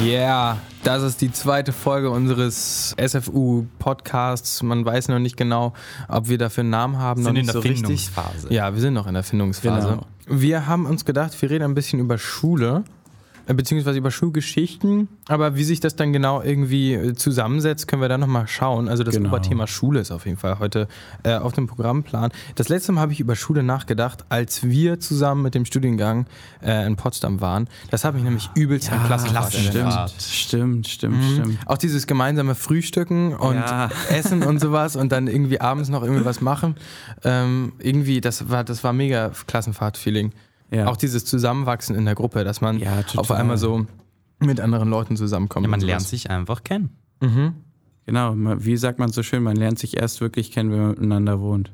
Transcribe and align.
Yeah, 0.00 0.58
das 0.84 1.02
ist 1.02 1.20
die 1.20 1.30
zweite 1.30 1.72
Folge 1.72 2.10
unseres 2.10 2.94
SFU-Podcasts. 2.98 4.62
Man 4.62 4.84
weiß 4.84 5.08
noch 5.08 5.18
nicht 5.18 5.36
genau, 5.36 5.74
ob 6.08 6.28
wir 6.28 6.38
dafür 6.38 6.62
einen 6.62 6.70
Namen 6.70 6.98
haben. 6.98 7.22
sind 7.22 7.34
noch 7.34 7.40
in 7.40 7.46
der 7.46 7.52
so 7.52 7.58
richtig. 7.60 7.80
Findungsphase. 7.80 8.52
Ja, 8.52 8.72
wir 8.72 8.80
sind 8.80 8.94
noch 8.94 9.06
in 9.06 9.14
der 9.14 9.22
Findungsphase. 9.22 9.88
Genau. 9.88 10.06
Wir 10.26 10.66
haben 10.66 10.86
uns 10.86 11.04
gedacht, 11.04 11.40
wir 11.40 11.50
reden 11.50 11.64
ein 11.64 11.74
bisschen 11.74 12.00
über 12.00 12.16
Schule, 12.16 12.84
beziehungsweise 13.46 13.98
über 13.98 14.10
Schulgeschichten. 14.10 15.08
Aber 15.28 15.56
wie 15.56 15.64
sich 15.64 15.80
das 15.80 15.96
dann 15.96 16.12
genau 16.12 16.42
irgendwie 16.42 16.94
äh, 16.94 17.14
zusammensetzt, 17.14 17.88
können 17.88 18.02
wir 18.02 18.08
dann 18.08 18.20
nochmal 18.20 18.46
schauen. 18.48 18.88
Also 18.88 19.04
das 19.04 19.14
Genau. 19.16 19.28
Oberthema 19.30 19.66
Schule 19.66 20.00
ist 20.00 20.10
auf 20.10 20.26
jeden 20.26 20.38
Fall 20.38 20.58
heute 20.58 20.88
äh, 21.22 21.34
auf 21.34 21.52
dem 21.52 21.66
Programmplan. 21.66 22.30
Das 22.54 22.68
letzte 22.68 22.92
Mal 22.92 23.00
habe 23.02 23.12
ich 23.12 23.20
über 23.20 23.36
Schule 23.36 23.62
nachgedacht, 23.62 24.24
als 24.28 24.62
wir 24.68 25.00
zusammen 25.00 25.42
mit 25.42 25.54
dem 25.54 25.64
Studiengang 25.64 26.26
äh, 26.62 26.86
in 26.86 26.96
Potsdam 26.96 27.40
waren. 27.40 27.68
Das 27.90 28.04
habe 28.04 28.18
ich 28.18 28.24
nämlich 28.24 28.50
übelst 28.54 28.90
an 28.92 29.04
Klassenfahrt 29.06 29.50
Klasse. 29.52 29.68
erinnert. 29.78 30.14
Stimmt, 30.20 30.86
stimmt, 30.86 30.88
stimmt, 30.88 31.16
Mhm. 31.16 31.32
stimmt. 31.34 31.58
Auch 31.66 31.78
dieses 31.78 32.06
gemeinsame 32.06 32.54
Frühstücken 32.54 33.34
und 33.34 33.54
Ja. 33.56 33.90
Essen 34.10 34.42
und 34.42 34.60
sowas 34.60 34.96
und 34.96 35.12
dann 35.12 35.26
irgendwie 35.28 35.60
abends 35.60 35.88
noch 35.88 36.02
irgendwie 36.02 36.24
was 36.24 36.40
machen. 36.40 36.76
Ähm, 37.24 37.72
irgendwie, 37.78 38.20
das 38.20 38.48
war, 38.50 38.64
das 38.64 38.82
war 38.84 38.92
mega 38.92 39.30
Klassenfahrt-Feeling. 39.46 40.32
Ja. 40.72 40.86
Auch 40.86 40.96
dieses 40.96 41.24
Zusammenwachsen 41.24 41.94
in 41.94 42.04
der 42.04 42.14
Gruppe, 42.14 42.44
dass 42.44 42.60
man 42.60 42.78
Ja, 42.78 43.02
auf 43.16 43.30
einmal 43.30 43.58
so 43.58 43.86
mit 44.38 44.60
anderen 44.60 44.88
Leuten 44.88 45.16
zusammenkommt. 45.16 45.64
Ja, 45.66 45.70
man 45.70 45.80
lernt 45.80 46.02
sich 46.02 46.30
einfach 46.30 46.64
kennen. 46.64 46.90
Mhm. 47.20 47.54
Genau, 48.06 48.34
wie 48.34 48.76
sagt 48.76 48.98
man 48.98 49.12
so 49.12 49.22
schön, 49.22 49.42
man 49.42 49.54
lernt 49.56 49.78
sich 49.78 49.96
erst 49.96 50.20
wirklich 50.20 50.50
kennen, 50.50 50.72
wenn 50.72 50.80
man 50.80 50.88
miteinander 50.90 51.40
wohnt. 51.40 51.70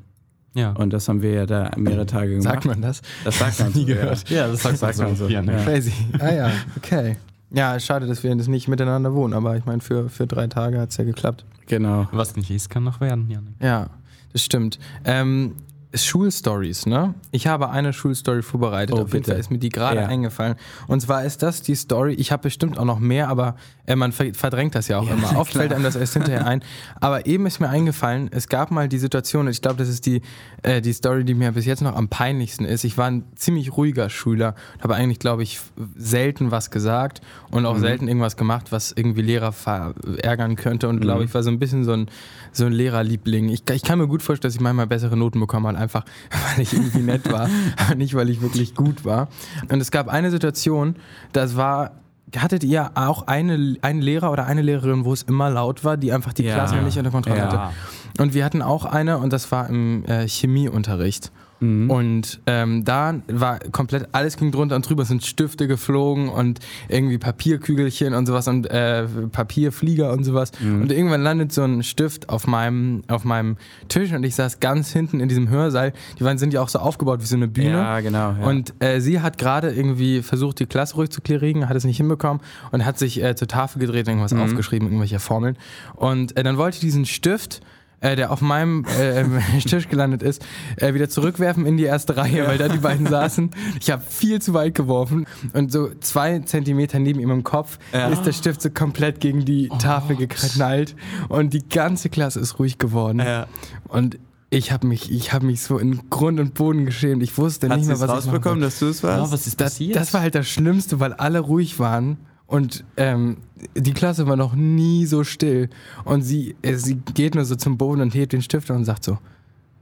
Ja. 0.53 0.71
Und 0.73 0.91
das 0.91 1.07
haben 1.07 1.21
wir 1.21 1.31
ja 1.31 1.45
da 1.45 1.71
mehrere 1.77 2.05
Tage 2.05 2.31
gemacht. 2.31 2.43
Sagt 2.43 2.65
man 2.65 2.81
das? 2.81 3.01
Das 3.23 3.39
sagt 3.39 3.59
man 3.59 3.71
Nie 3.73 3.81
so, 3.81 3.85
gehört. 3.85 4.29
ja, 4.29 4.47
das 4.47 4.61
sagt 4.61 4.97
man 4.97 5.15
so. 5.15 5.27
Ja, 5.27 5.41
ne? 5.41 5.53
Ja. 5.57 5.63
Crazy. 5.63 5.93
Ah 6.19 6.33
ja, 6.33 6.51
okay. 6.77 7.17
Ja, 7.51 7.79
schade, 7.79 8.05
dass 8.05 8.21
wir 8.23 8.35
das 8.35 8.47
nicht 8.47 8.67
miteinander 8.67 9.13
wohnen, 9.13 9.33
aber 9.33 9.57
ich 9.57 9.65
meine, 9.65 9.81
für, 9.81 10.09
für 10.09 10.27
drei 10.27 10.47
Tage 10.47 10.79
hat 10.79 10.91
es 10.91 10.97
ja 10.97 11.03
geklappt. 11.03 11.45
Genau. 11.67 12.07
Was 12.11 12.35
nicht 12.35 12.51
ist, 12.51 12.69
kann 12.69 12.83
noch 12.83 12.99
werden, 13.01 13.29
Janik. 13.29 13.55
Ja, 13.61 13.87
das 14.33 14.43
stimmt. 14.43 14.77
Ähm, 15.05 15.55
Schulstories, 15.93 16.85
ne? 16.85 17.15
Ich 17.31 17.47
habe 17.47 17.69
eine 17.71 17.93
Schulstory 17.93 18.41
vorbereitet. 18.43 18.95
Oh, 18.95 19.01
Auf 19.01 19.13
jeden. 19.13 19.25
Fall 19.25 19.37
ist 19.39 19.49
mir 19.49 19.57
die 19.57 19.69
gerade 19.69 20.01
Ja. 20.01 20.07
eingefallen. 20.07 20.55
Und 20.87 21.01
zwar 21.01 21.23
ist 21.25 21.41
das 21.41 21.61
die 21.61 21.75
Story. 21.75 22.13
Ich 22.13 22.31
habe 22.31 22.43
bestimmt 22.43 22.77
auch 22.77 22.85
noch 22.85 22.99
mehr, 22.99 23.27
aber 23.29 23.55
äh, 23.87 23.95
man 23.95 24.11
ver 24.11 24.33
verdrängt 24.33 24.75
das 24.75 24.87
ja 24.87 24.99
auch 24.99 25.09
immer. 25.09 25.35
Oft 25.39 25.53
fällt 25.53 25.73
einem 25.73 25.83
das 25.83 25.95
erst 25.95 26.13
hinterher 26.13 26.45
ein. 26.45 26.63
Aber 27.01 27.25
eben 27.25 27.47
ist 27.47 27.59
mir 27.59 27.69
eingefallen, 27.69 28.29
es 28.31 28.49
gab 28.49 28.69
mal 28.69 28.87
die 28.87 28.99
Situation, 28.99 29.47
ich 29.47 29.61
glaube, 29.61 29.77
das 29.77 29.89
ist 29.89 30.05
die, 30.05 30.21
äh, 30.61 30.79
die 30.81 30.93
Story, 30.93 31.23
die 31.25 31.33
mir 31.33 31.51
bis 31.53 31.65
jetzt 31.65 31.81
noch 31.81 31.95
am 31.95 32.07
peinlichsten 32.07 32.65
ist. 32.65 32.83
Ich 32.83 32.97
war 32.97 33.07
ein 33.07 33.23
ziemlich 33.35 33.75
ruhiger 33.75 34.09
Schüler, 34.09 34.53
habe 34.81 34.93
eigentlich, 34.95 35.19
glaube 35.19 35.41
ich, 35.41 35.59
selten 35.95 36.51
was 36.51 36.69
gesagt 36.69 37.21
und 37.49 37.65
auch 37.65 37.77
selten 37.79 38.07
irgendwas 38.07 38.37
gemacht, 38.37 38.71
was 38.71 38.91
irgendwie 38.95 39.21
Lehrer 39.23 39.51
verärgern 39.51 40.55
könnte. 40.55 40.87
Und 40.87 40.99
glaube 41.01 41.23
ich, 41.23 41.33
war 41.33 41.41
so 41.41 41.49
ein 41.49 41.57
bisschen 41.57 41.83
so 41.83 41.93
ein, 41.93 42.09
so 42.51 42.65
ein 42.65 42.73
Lehrerliebling. 42.73 43.49
Ich, 43.49 43.63
ich 43.71 43.81
kann 43.83 43.97
mir 43.97 44.07
gut 44.07 44.21
vorstellen, 44.21 44.49
dass 44.49 44.55
ich 44.55 44.61
manchmal 44.61 44.85
bessere 44.87 45.17
Noten 45.17 45.39
bekommen 45.39 45.65
habe, 45.65 45.78
einfach 45.79 46.05
weil 46.55 46.61
ich 46.63 46.73
irgendwie 46.73 46.99
nett 46.99 47.31
war, 47.31 47.49
aber 47.77 47.95
nicht 47.95 48.13
weil 48.13 48.29
ich 48.29 48.41
wirklich 48.41 48.75
gut 48.75 49.05
war. 49.05 49.27
Und 49.71 49.81
es 49.81 49.89
gab 49.91 50.07
eine 50.07 50.29
Situation, 50.31 50.95
das 51.33 51.55
war. 51.55 51.91
Hattet 52.37 52.63
ihr 52.63 52.91
auch 52.93 53.25
eine, 53.25 53.75
einen 53.81 54.01
Lehrer 54.03 54.31
oder 54.31 54.45
eine 54.45 54.61
Lehrerin, 54.61 55.03
wo 55.03 55.13
es 55.13 55.23
immer 55.23 55.49
laut 55.49 55.83
war, 55.83 55.97
die 55.97 56.13
einfach 56.13 56.31
die 56.31 56.43
Ja. 56.43 56.53
Klasse 56.53 56.75
nicht 56.75 56.95
unter 56.95 57.09
Kontrolle 57.09 57.39
Ja. 57.39 57.51
hatte? 57.51 57.73
Und 58.21 58.35
wir 58.35 58.45
hatten 58.45 58.61
auch 58.61 58.85
eine 58.85 59.17
und 59.17 59.33
das 59.33 59.51
war 59.51 59.67
im 59.67 60.05
äh, 60.05 60.27
Chemieunterricht. 60.27 61.31
Mhm. 61.59 61.89
Und 61.89 62.39
ähm, 62.45 62.85
da 62.85 63.15
war 63.27 63.59
komplett 63.71 64.07
alles 64.11 64.37
ging 64.37 64.51
drunter 64.51 64.75
und 64.75 64.87
drüber, 64.87 65.03
es 65.03 65.09
sind 65.09 65.25
Stifte 65.25 65.67
geflogen 65.67 66.29
und 66.29 66.59
irgendwie 66.87 67.17
Papierkügelchen 67.17 68.13
und 68.13 68.25
sowas 68.25 68.47
und 68.47 68.65
äh, 68.69 69.05
Papierflieger 69.31 70.11
und 70.11 70.23
sowas. 70.23 70.51
Mhm. 70.59 70.83
Und 70.83 70.91
irgendwann 70.91 71.21
landet 71.21 71.51
so 71.51 71.63
ein 71.63 71.83
Stift 71.83 72.29
auf 72.29 72.47
meinem, 72.47 73.03
auf 73.07 73.23
meinem 73.23 73.57
Tisch 73.87 74.11
und 74.13 74.23
ich 74.23 74.35
saß 74.35 74.59
ganz 74.59 74.91
hinten 74.91 75.19
in 75.19 75.29
diesem 75.29 75.49
Hörsaal. 75.49 75.93
Die 76.19 76.23
waren, 76.23 76.37
sind 76.37 76.53
ja 76.53 76.61
auch 76.61 76.69
so 76.69 76.79
aufgebaut 76.79 77.21
wie 77.21 77.25
so 77.25 77.35
eine 77.35 77.47
Bühne. 77.47 77.71
Ja, 77.71 77.99
genau. 77.99 78.35
Ja. 78.39 78.47
Und 78.47 78.73
äh, 78.79 78.99
sie 79.01 79.19
hat 79.21 79.37
gerade 79.37 79.71
irgendwie 79.71 80.21
versucht, 80.21 80.59
die 80.59 80.65
Klasse 80.65 80.95
ruhig 80.95 81.09
zu 81.09 81.21
kriegen, 81.21 81.67
hat 81.69 81.75
es 81.75 81.83
nicht 81.83 81.97
hinbekommen 81.97 82.41
und 82.71 82.85
hat 82.85 82.97
sich 82.97 83.21
äh, 83.23 83.35
zur 83.35 83.47
Tafel 83.47 83.79
gedreht, 83.79 84.07
irgendwas 84.07 84.33
Mhm. 84.33 84.41
aufgeschrieben, 84.41 84.87
irgendwelche 84.87 85.19
Formeln. 85.19 85.57
Und 85.95 86.37
äh, 86.37 86.43
dann 86.43 86.57
wollte 86.57 86.75
ich 86.75 86.81
diesen 86.81 87.05
Stift, 87.05 87.61
äh, 88.01 88.15
der 88.15 88.31
auf 88.31 88.41
meinem 88.41 88.85
äh, 88.99 89.23
Tisch 89.59 89.89
gelandet 89.89 90.23
ist, 90.23 90.45
äh, 90.77 90.93
wieder 90.93 91.09
zurückwerfen 91.09 91.65
in 91.65 91.77
die 91.77 91.83
erste 91.83 92.17
Reihe, 92.17 92.47
weil 92.47 92.57
da 92.57 92.67
die 92.67 92.77
beiden 92.77 93.07
saßen. 93.07 93.51
Ich 93.81 93.91
habe 93.91 94.03
viel 94.07 94.41
zu 94.41 94.53
weit 94.53 94.75
geworfen 94.75 95.25
und 95.53 95.71
so 95.71 95.89
zwei 95.99 96.39
Zentimeter 96.39 96.99
neben 96.99 97.19
ihm 97.19 97.31
im 97.31 97.43
Kopf 97.43 97.79
Ja. 97.93 98.07
ist 98.09 98.23
der 98.23 98.33
Stift 98.33 98.61
so 98.61 98.69
komplett 98.69 99.19
gegen 99.19 99.45
die 99.45 99.69
Tafel 99.79 100.15
geknallt 100.15 100.95
und 101.27 101.53
die 101.53 101.67
ganze 101.67 102.09
Klasse 102.09 102.39
ist 102.39 102.59
ruhig 102.59 102.77
geworden. 102.77 103.19
Ja. 103.19 103.47
Und 103.87 104.17
ich 104.51 104.71
habe 104.71 104.87
mich, 104.87 105.11
ich 105.11 105.31
habe 105.31 105.45
mich 105.45 105.61
so 105.61 105.77
in 105.77 106.09
Grund 106.09 106.39
und 106.39 106.55
Boden 106.55 106.85
geschämt. 106.85 107.21
Ich 107.21 107.37
wusste 107.37 107.69
Hat 107.69 107.77
nicht 107.77 107.87
mehr, 107.87 107.99
was 107.99 108.09
ich 108.09 108.09
rausbekommen, 108.09 108.61
dass 108.61 108.79
du 108.79 108.87
es 108.87 109.03
warst? 109.03 109.25
Ja, 109.27 109.31
was 109.31 109.45
ist 109.45 109.61
das, 109.61 109.73
passiert? 109.73 109.95
das 109.95 110.13
war 110.13 110.21
halt 110.21 110.33
das 110.33 110.47
Schlimmste, 110.47 110.99
weil 110.99 111.13
alle 111.13 111.39
ruhig 111.39 111.77
waren 111.79 112.17
und 112.49 112.83
ähm, 112.97 113.37
die 113.75 113.93
Klasse 113.93 114.27
war 114.27 114.35
noch 114.35 114.53
nie 114.55 115.05
so 115.05 115.23
still. 115.23 115.69
Und 116.03 116.21
sie, 116.23 116.55
äh, 116.61 116.75
sie 116.75 116.95
geht 117.13 117.35
nur 117.35 117.45
so 117.45 117.55
zum 117.55 117.77
Boden 117.77 118.01
und 118.01 118.13
hebt 118.15 118.33
den 118.33 118.41
Stift 118.41 118.69
und 118.71 118.83
sagt 118.85 119.03
so, 119.03 119.17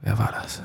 wer 0.02 0.18
war 0.18 0.32
das? 0.42 0.62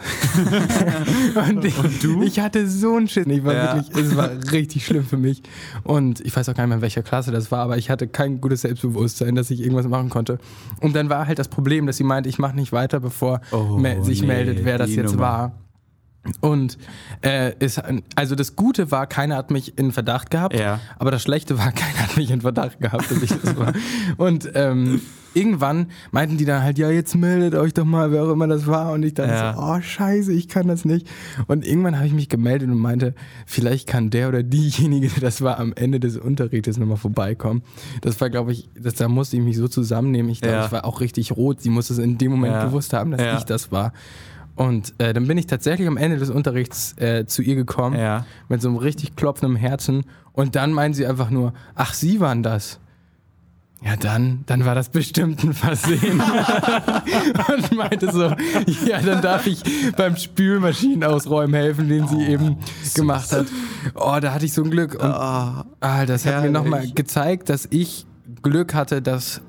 und, 1.50 1.66
ich, 1.66 1.76
ich 2.22 2.40
hatte 2.40 2.68
so 2.68 2.96
einen 2.98 3.08
Schiss. 3.08 3.26
Ich 3.28 3.44
war 3.44 3.54
Ja. 3.54 3.76
wirklich, 3.76 4.06
es 4.06 4.16
war 4.16 4.30
richtig 4.52 4.86
schlimm 4.86 5.06
für 5.06 5.18
mich. 5.18 5.42
Und 5.84 6.20
ich 6.22 6.36
weiß 6.36 6.50
auch 6.50 6.54
gar 6.54 6.64
nicht 6.64 6.70
mehr, 6.70 6.78
in 6.78 6.82
welcher 6.82 7.04
Klasse 7.04 7.32
das 7.32 7.52
war, 7.52 7.60
aber 7.60 7.78
ich 7.78 7.90
hatte 7.90 8.08
kein 8.08 8.42
gutes 8.42 8.62
Selbstbewusstsein, 8.62 9.36
dass 9.36 9.50
ich 9.50 9.62
irgendwas 9.62 9.88
machen 9.88 10.10
konnte. 10.10 10.40
Und 10.82 10.96
dann 10.96 11.10
war 11.10 11.26
halt 11.28 11.40
das 11.40 11.48
Problem, 11.48 11.86
dass 11.88 11.98
sie 11.98 12.04
meinte, 12.04 12.30
ich 12.30 12.38
mache 12.38 12.56
nicht 12.56 12.72
weiter, 12.72 13.00
bevor 13.00 13.42
Oh, 13.52 13.78
me 13.78 14.04
sich 14.04 14.22
nee, 14.22 14.28
meldet, 14.28 14.66
wer 14.66 14.78
das 14.78 14.94
jetzt 14.94 15.12
Nummer. 15.14 15.22
war. 15.22 15.52
Und 16.40 16.78
äh, 17.22 17.54
ist, 17.60 17.82
also 18.16 18.36
das 18.36 18.56
Gute 18.56 18.92
war, 18.92 19.08
keiner 19.08 19.36
hat 19.36 19.52
mich 19.52 19.78
in 19.78 19.92
Verdacht 19.92 20.32
gehabt, 20.32 20.58
Ja. 20.58 20.80
aber 20.98 21.12
das 21.12 21.22
Schlechte 21.22 21.58
war, 21.58 21.72
keiner 21.74 22.00
hat 22.00 22.16
mich 22.18 22.32
in 22.32 22.42
Verdacht 22.42 22.80
gehabt, 22.80 23.12
dass 23.12 23.22
ich 23.22 23.30
das 23.42 23.58
war. 23.58 23.74
Und 24.16 24.50
ähm, 24.56 25.02
irgendwann 25.34 25.88
meinten 26.12 26.38
die 26.38 26.46
dann 26.46 26.64
halt, 26.64 26.78
ja, 26.78 26.90
jetzt 26.90 27.14
meldet 27.16 27.56
euch 27.56 27.74
doch 27.74 27.84
mal, 27.84 28.12
wer 28.14 28.24
auch 28.24 28.30
immer 28.32 28.48
das 28.48 28.68
war. 28.68 28.94
Und 28.94 29.04
ich 29.04 29.16
dachte 29.16 29.32
Ja. 29.32 29.54
so, 29.54 29.62
oh 29.62 29.82
scheiße, 29.82 30.32
ich 30.32 30.48
kann 30.48 30.68
das 30.70 30.86
nicht. 30.86 31.10
Und 31.48 31.68
irgendwann 31.68 31.98
habe 31.98 32.08
ich 32.08 32.14
mich 32.14 32.30
gemeldet 32.30 32.70
und 32.70 32.78
meinte, 32.78 33.16
vielleicht 33.46 33.86
kann 33.88 34.10
der 34.10 34.30
oder 34.30 34.44
diejenige, 34.44 35.10
der 35.10 35.20
das 35.22 35.42
war, 35.42 35.60
am 35.60 35.74
Ende 35.76 36.00
des 36.00 36.16
Unterrichtes 36.16 36.78
nochmal 36.78 36.96
vorbeikommen. 36.98 37.64
Das 38.00 38.22
war, 38.22 38.30
glaube 38.30 38.54
ich, 38.54 38.70
das, 38.80 38.94
da 38.94 39.10
musste 39.10 39.36
ich 39.36 39.44
mich 39.44 39.58
so 39.58 39.68
zusammennehmen. 39.68 40.32
Ich 40.32 40.40
glaube, 40.40 40.56
Ja. 40.56 40.66
ich 40.68 40.72
war 40.72 40.86
auch 40.86 41.02
richtig 41.02 41.34
rot. 41.34 41.60
Sie 41.62 41.70
musste 41.70 41.92
es 41.94 42.00
in 42.00 42.18
dem 42.18 42.32
Moment 42.32 42.62
gewusst 42.62 42.94
haben, 42.94 43.12
dass 43.12 43.40
ich 43.40 43.44
das 43.44 43.74
war. 43.74 43.92
Und 44.56 44.94
äh, 45.00 45.14
dann 45.14 45.28
bin 45.28 45.38
ich 45.38 45.48
tatsächlich 45.48 45.88
am 45.88 45.98
Ende 45.98 46.18
des 46.18 46.30
Unterrichts 46.30 46.96
äh, 47.00 47.26
zu 47.26 47.42
ihr 47.42 47.56
gekommen, 47.56 47.98
Ja. 48.00 48.26
mit 48.50 48.62
so 48.62 48.68
einem 48.70 48.78
richtig 48.78 49.16
klopfenden 49.16 49.56
Herzen. 49.58 50.04
Und 50.32 50.56
dann 50.56 50.72
meinen 50.74 50.94
sie 50.94 51.06
einfach 51.08 51.30
nur, 51.32 51.54
ach, 51.76 51.94
Sie 51.94 52.20
waren 52.20 52.44
das. 52.44 52.80
Ja, 53.84 53.98
dann, 53.98 54.44
dann 54.46 54.64
war 54.64 54.76
das 54.76 54.90
bestimmt 54.90 55.44
ein 55.44 55.54
Versehen. 55.54 56.22
und 57.54 57.72
meinte 57.76 58.12
so, 58.12 58.34
ja, 58.86 59.02
dann 59.04 59.22
darf 59.22 59.46
ich 59.48 59.62
beim 59.98 60.16
Spülmaschinen 60.16 61.04
ausräumen 61.04 61.54
helfen, 61.54 61.90
den 61.90 62.08
sie 62.08 62.24
eben 62.26 62.58
gemacht 62.96 63.32
hat. 63.34 63.48
Oh, 63.96 64.18
da 64.22 64.34
hatte 64.34 64.46
ich 64.46 64.54
so 64.54 64.64
ein 64.64 64.70
Glück. 64.72 64.94
Und 64.96 65.02
Ah, 65.12 65.66
ah, 65.82 66.06
das 66.06 66.26
hat 66.26 66.32
mir 66.32 66.38
herrlich. 66.42 66.52
nochmal 66.54 66.88
gezeigt, 66.92 67.50
dass 67.50 67.68
ich 67.72 68.06
Glück 68.42 68.74
hatte, 68.74 69.02
dass 69.02 69.42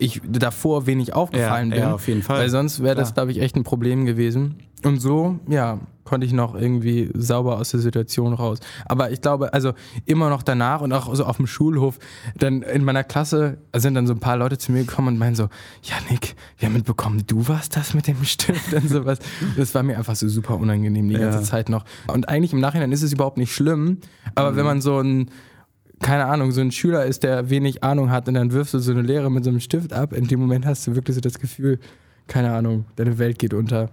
ich 0.00 0.20
davor 0.28 0.86
wenig 0.86 1.14
aufgefallen 1.14 1.70
Ja, 1.70 1.74
bin. 1.76 1.84
ja, 1.84 1.92
auf 1.94 2.08
jeden 2.08 2.22
Fall. 2.22 2.40
Weil 2.40 2.50
sonst 2.50 2.82
wäre 2.82 2.96
das, 2.96 3.14
glaube 3.14 3.30
ich, 3.32 3.40
echt 3.40 3.54
ein 3.56 3.64
Problem 3.64 4.06
gewesen. 4.06 4.56
Und 4.82 4.98
so, 5.00 5.38
ja, 5.46 5.78
konnte 6.04 6.26
ich 6.26 6.32
noch 6.32 6.54
irgendwie 6.54 7.10
sauber 7.14 7.58
aus 7.58 7.70
der 7.70 7.80
Situation 7.80 8.32
raus. 8.32 8.58
Aber 8.86 9.10
ich 9.12 9.20
glaube, 9.20 9.52
also 9.52 9.74
immer 10.06 10.30
noch 10.30 10.42
danach 10.42 10.80
und 10.80 10.92
auch 10.92 11.14
so 11.14 11.24
auf 11.24 11.36
dem 11.36 11.46
Schulhof, 11.46 11.98
dann 12.36 12.62
in 12.62 12.82
meiner 12.82 13.04
Klasse 13.04 13.58
sind 13.76 13.94
dann 13.94 14.06
so 14.06 14.14
ein 14.14 14.20
paar 14.20 14.36
Leute 14.38 14.56
zu 14.58 14.72
mir 14.72 14.80
gekommen 14.84 15.08
und 15.08 15.18
meinen 15.18 15.34
so, 15.36 15.44
ja 15.82 15.94
Nick, 16.08 16.34
wir 16.58 16.66
haben 16.66 16.72
mitbekommen, 16.72 17.22
du 17.26 17.46
warst 17.46 17.76
das 17.76 17.92
mit 17.94 18.06
dem 18.08 18.24
Stift 18.24 18.72
und 18.72 18.88
sowas. 18.88 19.18
Das 19.56 19.74
war 19.74 19.82
mir 19.82 19.98
einfach 19.98 20.16
so 20.16 20.26
super 20.28 20.56
unangenehm 20.56 21.08
die 21.08 21.14
Ja. 21.14 21.20
ganze 21.30 21.42
Zeit 21.42 21.68
noch. 21.68 21.84
Und 22.08 22.28
eigentlich 22.30 22.54
im 22.54 22.60
Nachhinein 22.60 22.90
ist 22.90 23.02
es 23.02 23.12
überhaupt 23.12 23.36
nicht 23.36 23.54
schlimm, 23.54 23.98
aber 24.34 24.56
wenn 24.56 24.64
man 24.64 24.80
so 24.80 24.98
ein 24.98 25.30
keine 26.00 26.26
Ahnung, 26.26 26.50
so 26.52 26.60
ein 26.60 26.72
Schüler 26.72 27.04
ist, 27.04 27.22
der 27.22 27.50
wenig 27.50 27.84
Ahnung 27.84 28.10
hat 28.10 28.26
und 28.28 28.34
dann 28.34 28.52
wirfst 28.52 28.74
du 28.74 28.78
so 28.78 28.90
eine 28.90 29.02
Lehre 29.02 29.30
mit 29.30 29.44
so 29.44 29.50
einem 29.50 29.60
Stift 29.60 29.92
ab, 29.92 30.12
in 30.12 30.26
dem 30.26 30.40
Moment 30.40 30.66
hast 30.66 30.86
du 30.86 30.94
wirklich 30.94 31.14
so 31.14 31.20
das 31.20 31.38
Gefühl, 31.38 31.78
keine 32.26 32.52
Ahnung, 32.52 32.86
deine 32.96 33.18
Welt 33.18 33.38
geht 33.38 33.54
unter. 33.54 33.90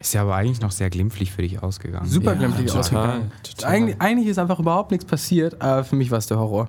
Ist 0.00 0.12
ja 0.14 0.22
aber 0.22 0.34
eigentlich 0.34 0.60
noch 0.60 0.72
sehr 0.72 0.90
glimpflich 0.90 1.32
für 1.32 1.42
dich 1.42 1.62
ausgegangen. 1.62 2.08
Super 2.08 2.32
Ja, 2.32 2.38
glimpflich 2.38 2.66
total, 2.66 2.80
ausgegangen. 2.80 3.32
total. 3.42 3.70
Eigentlich, 3.70 4.00
eigentlich 4.00 4.28
ist 4.28 4.38
einfach 4.38 4.58
überhaupt 4.58 4.90
nichts 4.90 5.04
passiert, 5.06 5.62
aber 5.62 5.84
für 5.84 5.96
mich 5.96 6.10
war 6.10 6.18
es 6.18 6.26
der 6.26 6.38
Horror. 6.38 6.68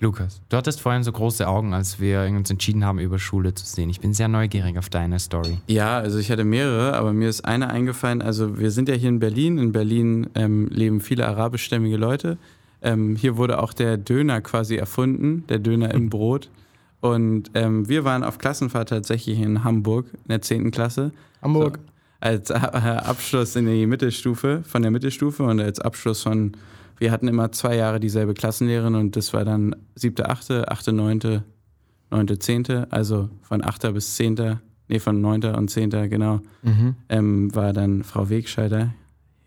Lukas, 0.00 0.40
du 0.48 0.56
hattest 0.56 0.80
vorhin 0.80 1.04
so 1.04 1.12
große 1.12 1.46
Augen, 1.46 1.74
als 1.74 2.00
wir 2.00 2.22
uns 2.22 2.50
entschieden 2.50 2.84
haben, 2.84 2.98
über 2.98 3.20
Schule 3.20 3.54
zu 3.54 3.64
sehen. 3.64 3.88
Ich 3.88 4.00
bin 4.00 4.12
sehr 4.14 4.26
neugierig 4.26 4.76
auf 4.76 4.90
deine 4.90 5.20
Story. 5.20 5.58
Ja, 5.68 5.96
also 5.98 6.18
ich 6.18 6.28
hatte 6.28 6.42
mehrere, 6.42 6.94
aber 6.94 7.12
mir 7.12 7.28
ist 7.28 7.44
eine 7.44 7.70
eingefallen. 7.70 8.20
Also 8.20 8.58
wir 8.58 8.72
sind 8.72 8.88
ja 8.88 8.96
hier 8.96 9.10
in 9.10 9.20
Berlin. 9.20 9.58
In 9.58 9.70
Berlin 9.70 10.28
ähm, 10.34 10.66
leben 10.70 11.00
viele 11.00 11.28
arabischstämmige 11.28 11.96
Leute. 11.96 12.36
Ähm, 12.82 13.16
hier 13.16 13.36
wurde 13.36 13.62
auch 13.62 13.72
der 13.72 13.96
Döner 13.96 14.40
quasi 14.40 14.76
erfunden, 14.76 15.44
der 15.48 15.58
Döner 15.58 15.92
im 15.94 16.10
Brot. 16.10 16.50
Und 17.00 17.50
ähm, 17.54 17.88
wir 17.88 18.04
waren 18.04 18.22
auf 18.24 18.38
Klassenfahrt 18.38 18.88
tatsächlich 18.90 19.38
in 19.40 19.64
Hamburg 19.64 20.06
in 20.12 20.28
der 20.28 20.42
10. 20.42 20.70
Klasse. 20.70 21.12
Hamburg. 21.40 21.78
So, 21.78 21.92
als 22.20 22.50
äh, 22.50 22.54
Abschluss 22.54 23.56
in 23.56 23.66
die 23.66 23.86
Mittelstufe, 23.86 24.62
von 24.64 24.82
der 24.82 24.92
Mittelstufe 24.92 25.42
und 25.42 25.60
als 25.60 25.80
Abschluss 25.80 26.22
von, 26.22 26.52
wir 26.98 27.10
hatten 27.10 27.26
immer 27.26 27.50
zwei 27.50 27.74
Jahre 27.76 27.98
dieselbe 27.98 28.34
Klassenlehrerin 28.34 28.94
und 28.94 29.16
das 29.16 29.32
war 29.34 29.44
dann 29.44 29.74
siebte, 29.96 30.28
achte, 30.28 30.70
achte, 30.70 30.92
neunte, 30.92 31.42
neunte, 32.12 32.38
zehnte, 32.38 32.86
also 32.90 33.28
von 33.42 33.64
achter 33.64 33.90
bis 33.92 34.14
zehnter, 34.14 34.60
nee, 34.86 35.00
von 35.00 35.20
neunter 35.20 35.58
und 35.58 35.68
zehnter, 35.68 36.06
genau, 36.06 36.40
Mhm. 36.62 36.94
ähm, 37.08 37.54
war 37.56 37.72
dann 37.72 38.04
Frau 38.04 38.28
Wegscheider. 38.28 38.94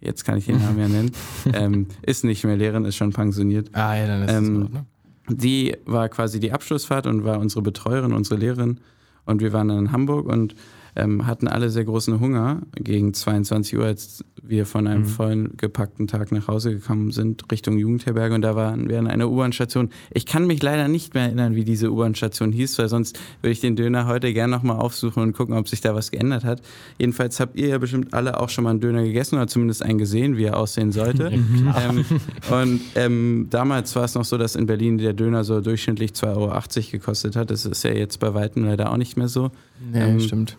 Jetzt 0.02 0.24
kann 0.26 0.38
ich 0.38 0.46
den 0.46 0.60
Namen 0.60 0.80
ja 0.80 0.88
nennen. 0.88 1.12
ähm, 1.54 1.88
ist 2.02 2.24
nicht 2.24 2.44
mehr 2.44 2.58
Lehrerin, 2.58 2.86
ist 2.86 2.96
schon 2.96 3.12
pensioniert. 3.14 3.70
Ah, 3.74 3.96
ja, 3.96 4.08
dann 4.08 4.24
ist 4.24 4.34
Ähm, 4.34 4.62
gut, 4.62 4.74
ne? 4.74 4.86
Die 5.28 5.76
war 5.86 6.08
quasi 6.10 6.40
die 6.40 6.52
Abschlussfahrt 6.52 7.08
und 7.08 7.24
war 7.24 7.40
unsere 7.40 7.62
Betreuerin, 7.64 8.14
unsere 8.14 8.40
Lehrerin. 8.40 8.80
Und 9.26 9.42
wir 9.42 9.54
waren 9.54 9.70
dann 9.70 9.80
in 9.80 9.92
Hamburg 9.92 10.28
und 10.28 10.56
ähm, 10.96 11.28
hatten 11.28 11.48
alle 11.48 11.70
sehr 11.70 11.84
großen 11.86 12.20
Hunger 12.20 12.62
gegen 12.76 13.14
22 13.14 13.78
Uhr, 13.78 13.86
als 13.86 14.24
wir 14.42 14.66
von 14.66 14.88
einem 14.88 15.02
Mhm. 15.02 15.06
vollen 15.08 15.58
gepackten 15.58 16.08
Tag 16.08 16.32
nach 16.32 16.48
Hause 16.48 16.72
gekommen 16.74 17.12
sind, 17.12 17.52
Richtung 17.52 17.78
Jugendherberge. 17.78 18.36
Und 18.36 18.42
da 18.44 18.56
waren 18.56 18.88
wir 18.90 19.00
an 19.00 19.08
einer 19.08 19.30
U-Bahn-Station. 19.30 19.90
Ich 20.12 20.26
kann 20.26 20.46
mich 20.48 20.62
leider 20.62 20.88
nicht 20.88 21.14
mehr 21.14 21.24
erinnern, 21.24 21.56
wie 21.56 21.64
diese 21.66 21.92
U-Bahn-Station 21.92 22.52
hieß, 22.52 22.78
weil 22.78 22.88
sonst 22.88 23.20
würde 23.42 23.52
ich 23.52 23.60
den 23.60 23.76
Döner 23.76 24.08
heute 24.08 24.32
gerne 24.34 24.56
nochmal 24.56 24.78
aufsuchen 24.78 25.24
und 25.24 25.34
gucken, 25.34 25.56
ob 25.56 25.68
sich 25.68 25.82
da 25.82 25.96
was 25.96 26.12
geändert 26.12 26.44
hat. 26.44 26.62
Jedenfalls 27.00 27.40
habt 27.40 27.58
ihr 27.58 27.70
ja 27.70 27.78
bestimmt 27.78 28.14
alle 28.14 28.40
auch 28.40 28.50
schon 28.50 28.64
mal 28.64 28.70
einen 28.72 28.80
Döner 28.80 29.04
gegessen 29.04 29.36
oder 29.36 29.48
zumindest 29.48 29.84
einen 29.84 29.98
gesehen, 29.98 30.38
wie 30.38 30.44
er 30.46 30.58
aussehen 30.58 30.92
sollte. 30.92 31.32
ähm, 31.34 32.06
und 32.52 32.82
ähm, 32.96 33.48
damals 33.50 33.96
war 33.96 34.04
es 34.04 34.16
noch 34.16 34.26
so, 34.26 34.38
dass 34.38 34.56
in 34.56 34.66
Berlin 34.68 34.98
der 34.98 35.14
Döner 35.14 35.44
so 35.44 35.60
durchschnittlich 35.62 36.12
2,80 36.12 36.28
Euro 36.36 36.92
gekostet 36.92 37.36
hat. 37.36 37.50
Das 37.52 37.66
ist 37.66 37.84
ja 37.84 37.92
jetzt 37.92 38.20
bei 38.20 38.34
Weitem 38.34 38.64
leider 38.66 38.92
auch 38.92 38.98
nicht 38.98 39.18
mehr 39.18 39.28
so. 39.28 39.52
Nee, 39.92 40.00
ähm, 40.02 40.20
stimmt. 40.20 40.58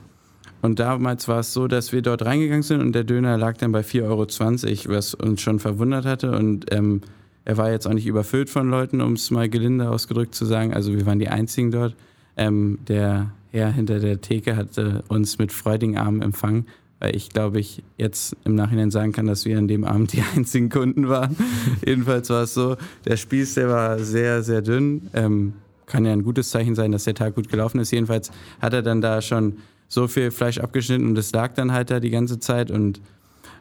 Und 0.66 0.80
damals 0.80 1.28
war 1.28 1.38
es 1.38 1.52
so, 1.52 1.68
dass 1.68 1.92
wir 1.92 2.02
dort 2.02 2.24
reingegangen 2.24 2.64
sind 2.64 2.80
und 2.80 2.92
der 2.92 3.04
Döner 3.04 3.38
lag 3.38 3.56
dann 3.56 3.70
bei 3.70 3.82
4,20 3.82 4.88
Euro, 4.88 4.96
was 4.96 5.14
uns 5.14 5.40
schon 5.40 5.60
verwundert 5.60 6.04
hatte. 6.04 6.32
Und 6.32 6.74
ähm, 6.74 7.02
er 7.44 7.56
war 7.56 7.70
jetzt 7.70 7.86
auch 7.86 7.92
nicht 7.92 8.08
überfüllt 8.08 8.50
von 8.50 8.68
Leuten, 8.68 9.00
um 9.00 9.12
es 9.12 9.30
mal 9.30 9.48
gelinde 9.48 9.88
ausgedrückt 9.88 10.34
zu 10.34 10.44
sagen. 10.44 10.74
Also 10.74 10.92
wir 10.92 11.06
waren 11.06 11.20
die 11.20 11.28
Einzigen 11.28 11.70
dort. 11.70 11.94
Ähm, 12.36 12.80
der 12.88 13.30
Herr 13.52 13.70
hinter 13.70 14.00
der 14.00 14.20
Theke 14.20 14.56
hatte 14.56 15.04
uns 15.06 15.38
mit 15.38 15.52
freudigen 15.52 15.98
Armen 15.98 16.20
empfangen, 16.20 16.66
weil 16.98 17.14
ich 17.14 17.28
glaube, 17.28 17.60
ich 17.60 17.84
jetzt 17.96 18.36
im 18.42 18.56
Nachhinein 18.56 18.90
sagen 18.90 19.12
kann, 19.12 19.28
dass 19.28 19.44
wir 19.44 19.58
an 19.58 19.68
dem 19.68 19.84
Abend 19.84 20.14
die 20.14 20.24
einzigen 20.34 20.68
Kunden 20.68 21.08
waren. 21.08 21.36
Jedenfalls 21.86 22.28
war 22.28 22.42
es 22.42 22.54
so, 22.54 22.76
der 23.04 23.16
Spieß, 23.16 23.54
der 23.54 23.68
war 23.68 24.00
sehr, 24.00 24.42
sehr 24.42 24.62
dünn. 24.62 25.10
Ähm, 25.14 25.52
kann 25.86 26.04
ja 26.04 26.12
ein 26.12 26.24
gutes 26.24 26.50
Zeichen 26.50 26.74
sein, 26.74 26.90
dass 26.90 27.04
der 27.04 27.14
Tag 27.14 27.36
gut 27.36 27.48
gelaufen 27.48 27.78
ist. 27.78 27.92
Jedenfalls 27.92 28.32
hat 28.60 28.74
er 28.74 28.82
dann 28.82 29.00
da 29.00 29.22
schon 29.22 29.58
so 29.88 30.09
viel 30.09 30.31
Fleisch 30.31 30.59
abgeschnitten 30.59 31.06
und 31.06 31.17
es 31.19 31.33
lag 31.33 31.55
dann 31.55 31.73
halt 31.73 31.91
da 31.91 32.00
die 32.00 32.11
ganze 32.11 32.38
Zeit 32.38 32.71
und 32.71 33.00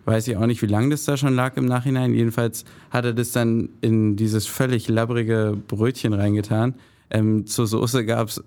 weiß 0.06 0.28
ich 0.28 0.38
auch 0.38 0.46
nicht, 0.46 0.62
wie 0.62 0.68
lange 0.68 0.90
das 0.90 1.06
da 1.06 1.18
schon 1.18 1.34
lag 1.36 1.58
im 1.58 1.66
Nachhinein. 1.66 2.14
Jedenfalls 2.14 2.64
hat 2.92 3.06
er 3.06 3.14
das 3.14 3.32
dann 3.32 3.70
in 3.82 4.16
dieses 4.16 4.46
völlig 4.46 4.88
labbrige 4.88 5.58
Brötchen 5.68 6.14
reingetan. 6.14 6.76
Ähm, 7.10 7.46
zur 7.48 7.66
Soße 7.68 8.06
gab 8.06 8.28
es 8.30 8.44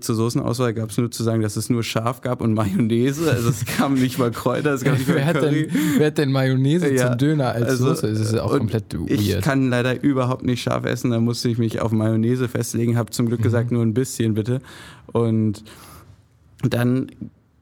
zur 0.00 0.16
Soßenauswahl 0.16 0.74
gab 0.74 0.90
es 0.90 0.98
nur 0.98 1.10
zu 1.10 1.22
sagen, 1.22 1.40
dass 1.40 1.56
es 1.56 1.70
nur 1.70 1.82
Schaf 1.82 2.20
gab 2.20 2.42
und 2.42 2.52
Mayonnaise. 2.52 3.30
Also 3.30 3.48
es 3.48 3.64
kam 3.64 3.94
nicht 3.94 4.18
mal 4.18 4.30
Kräuter, 4.30 4.74
es 4.74 4.82
gab 4.84 4.98
nicht 4.98 5.06
Wer 5.08 5.14
mal 5.14 5.24
hat, 5.24 5.36
Curry. 5.36 5.68
denn, 5.68 5.76
wer 5.98 6.06
hat 6.08 6.18
denn 6.18 6.32
Mayonnaise 6.32 6.92
Ja, 6.92 7.08
zum 7.10 7.18
Döner 7.18 7.52
als 7.52 7.68
also, 7.68 7.86
Soße? 7.90 8.08
Das 8.10 8.20
ist 8.20 8.34
ja 8.34 8.42
auch 8.42 8.58
komplett 8.58 8.92
Ich 9.06 9.30
weird. 9.30 9.42
kann 9.44 9.70
leider 9.70 10.02
überhaupt 10.02 10.44
nicht 10.44 10.62
scharf 10.62 10.84
essen, 10.84 11.10
da 11.12 11.20
musste 11.20 11.48
ich 11.48 11.56
mich 11.58 11.80
auf 11.80 11.92
Mayonnaise 11.92 12.48
festlegen, 12.48 12.98
habe 12.98 13.12
zum 13.12 13.26
Glück 13.26 13.38
Mhm. 13.38 13.44
gesagt, 13.44 13.70
nur 13.70 13.82
ein 13.82 13.94
bisschen 13.94 14.34
bitte. 14.34 14.60
Und 15.12 15.62
dann 16.62 17.10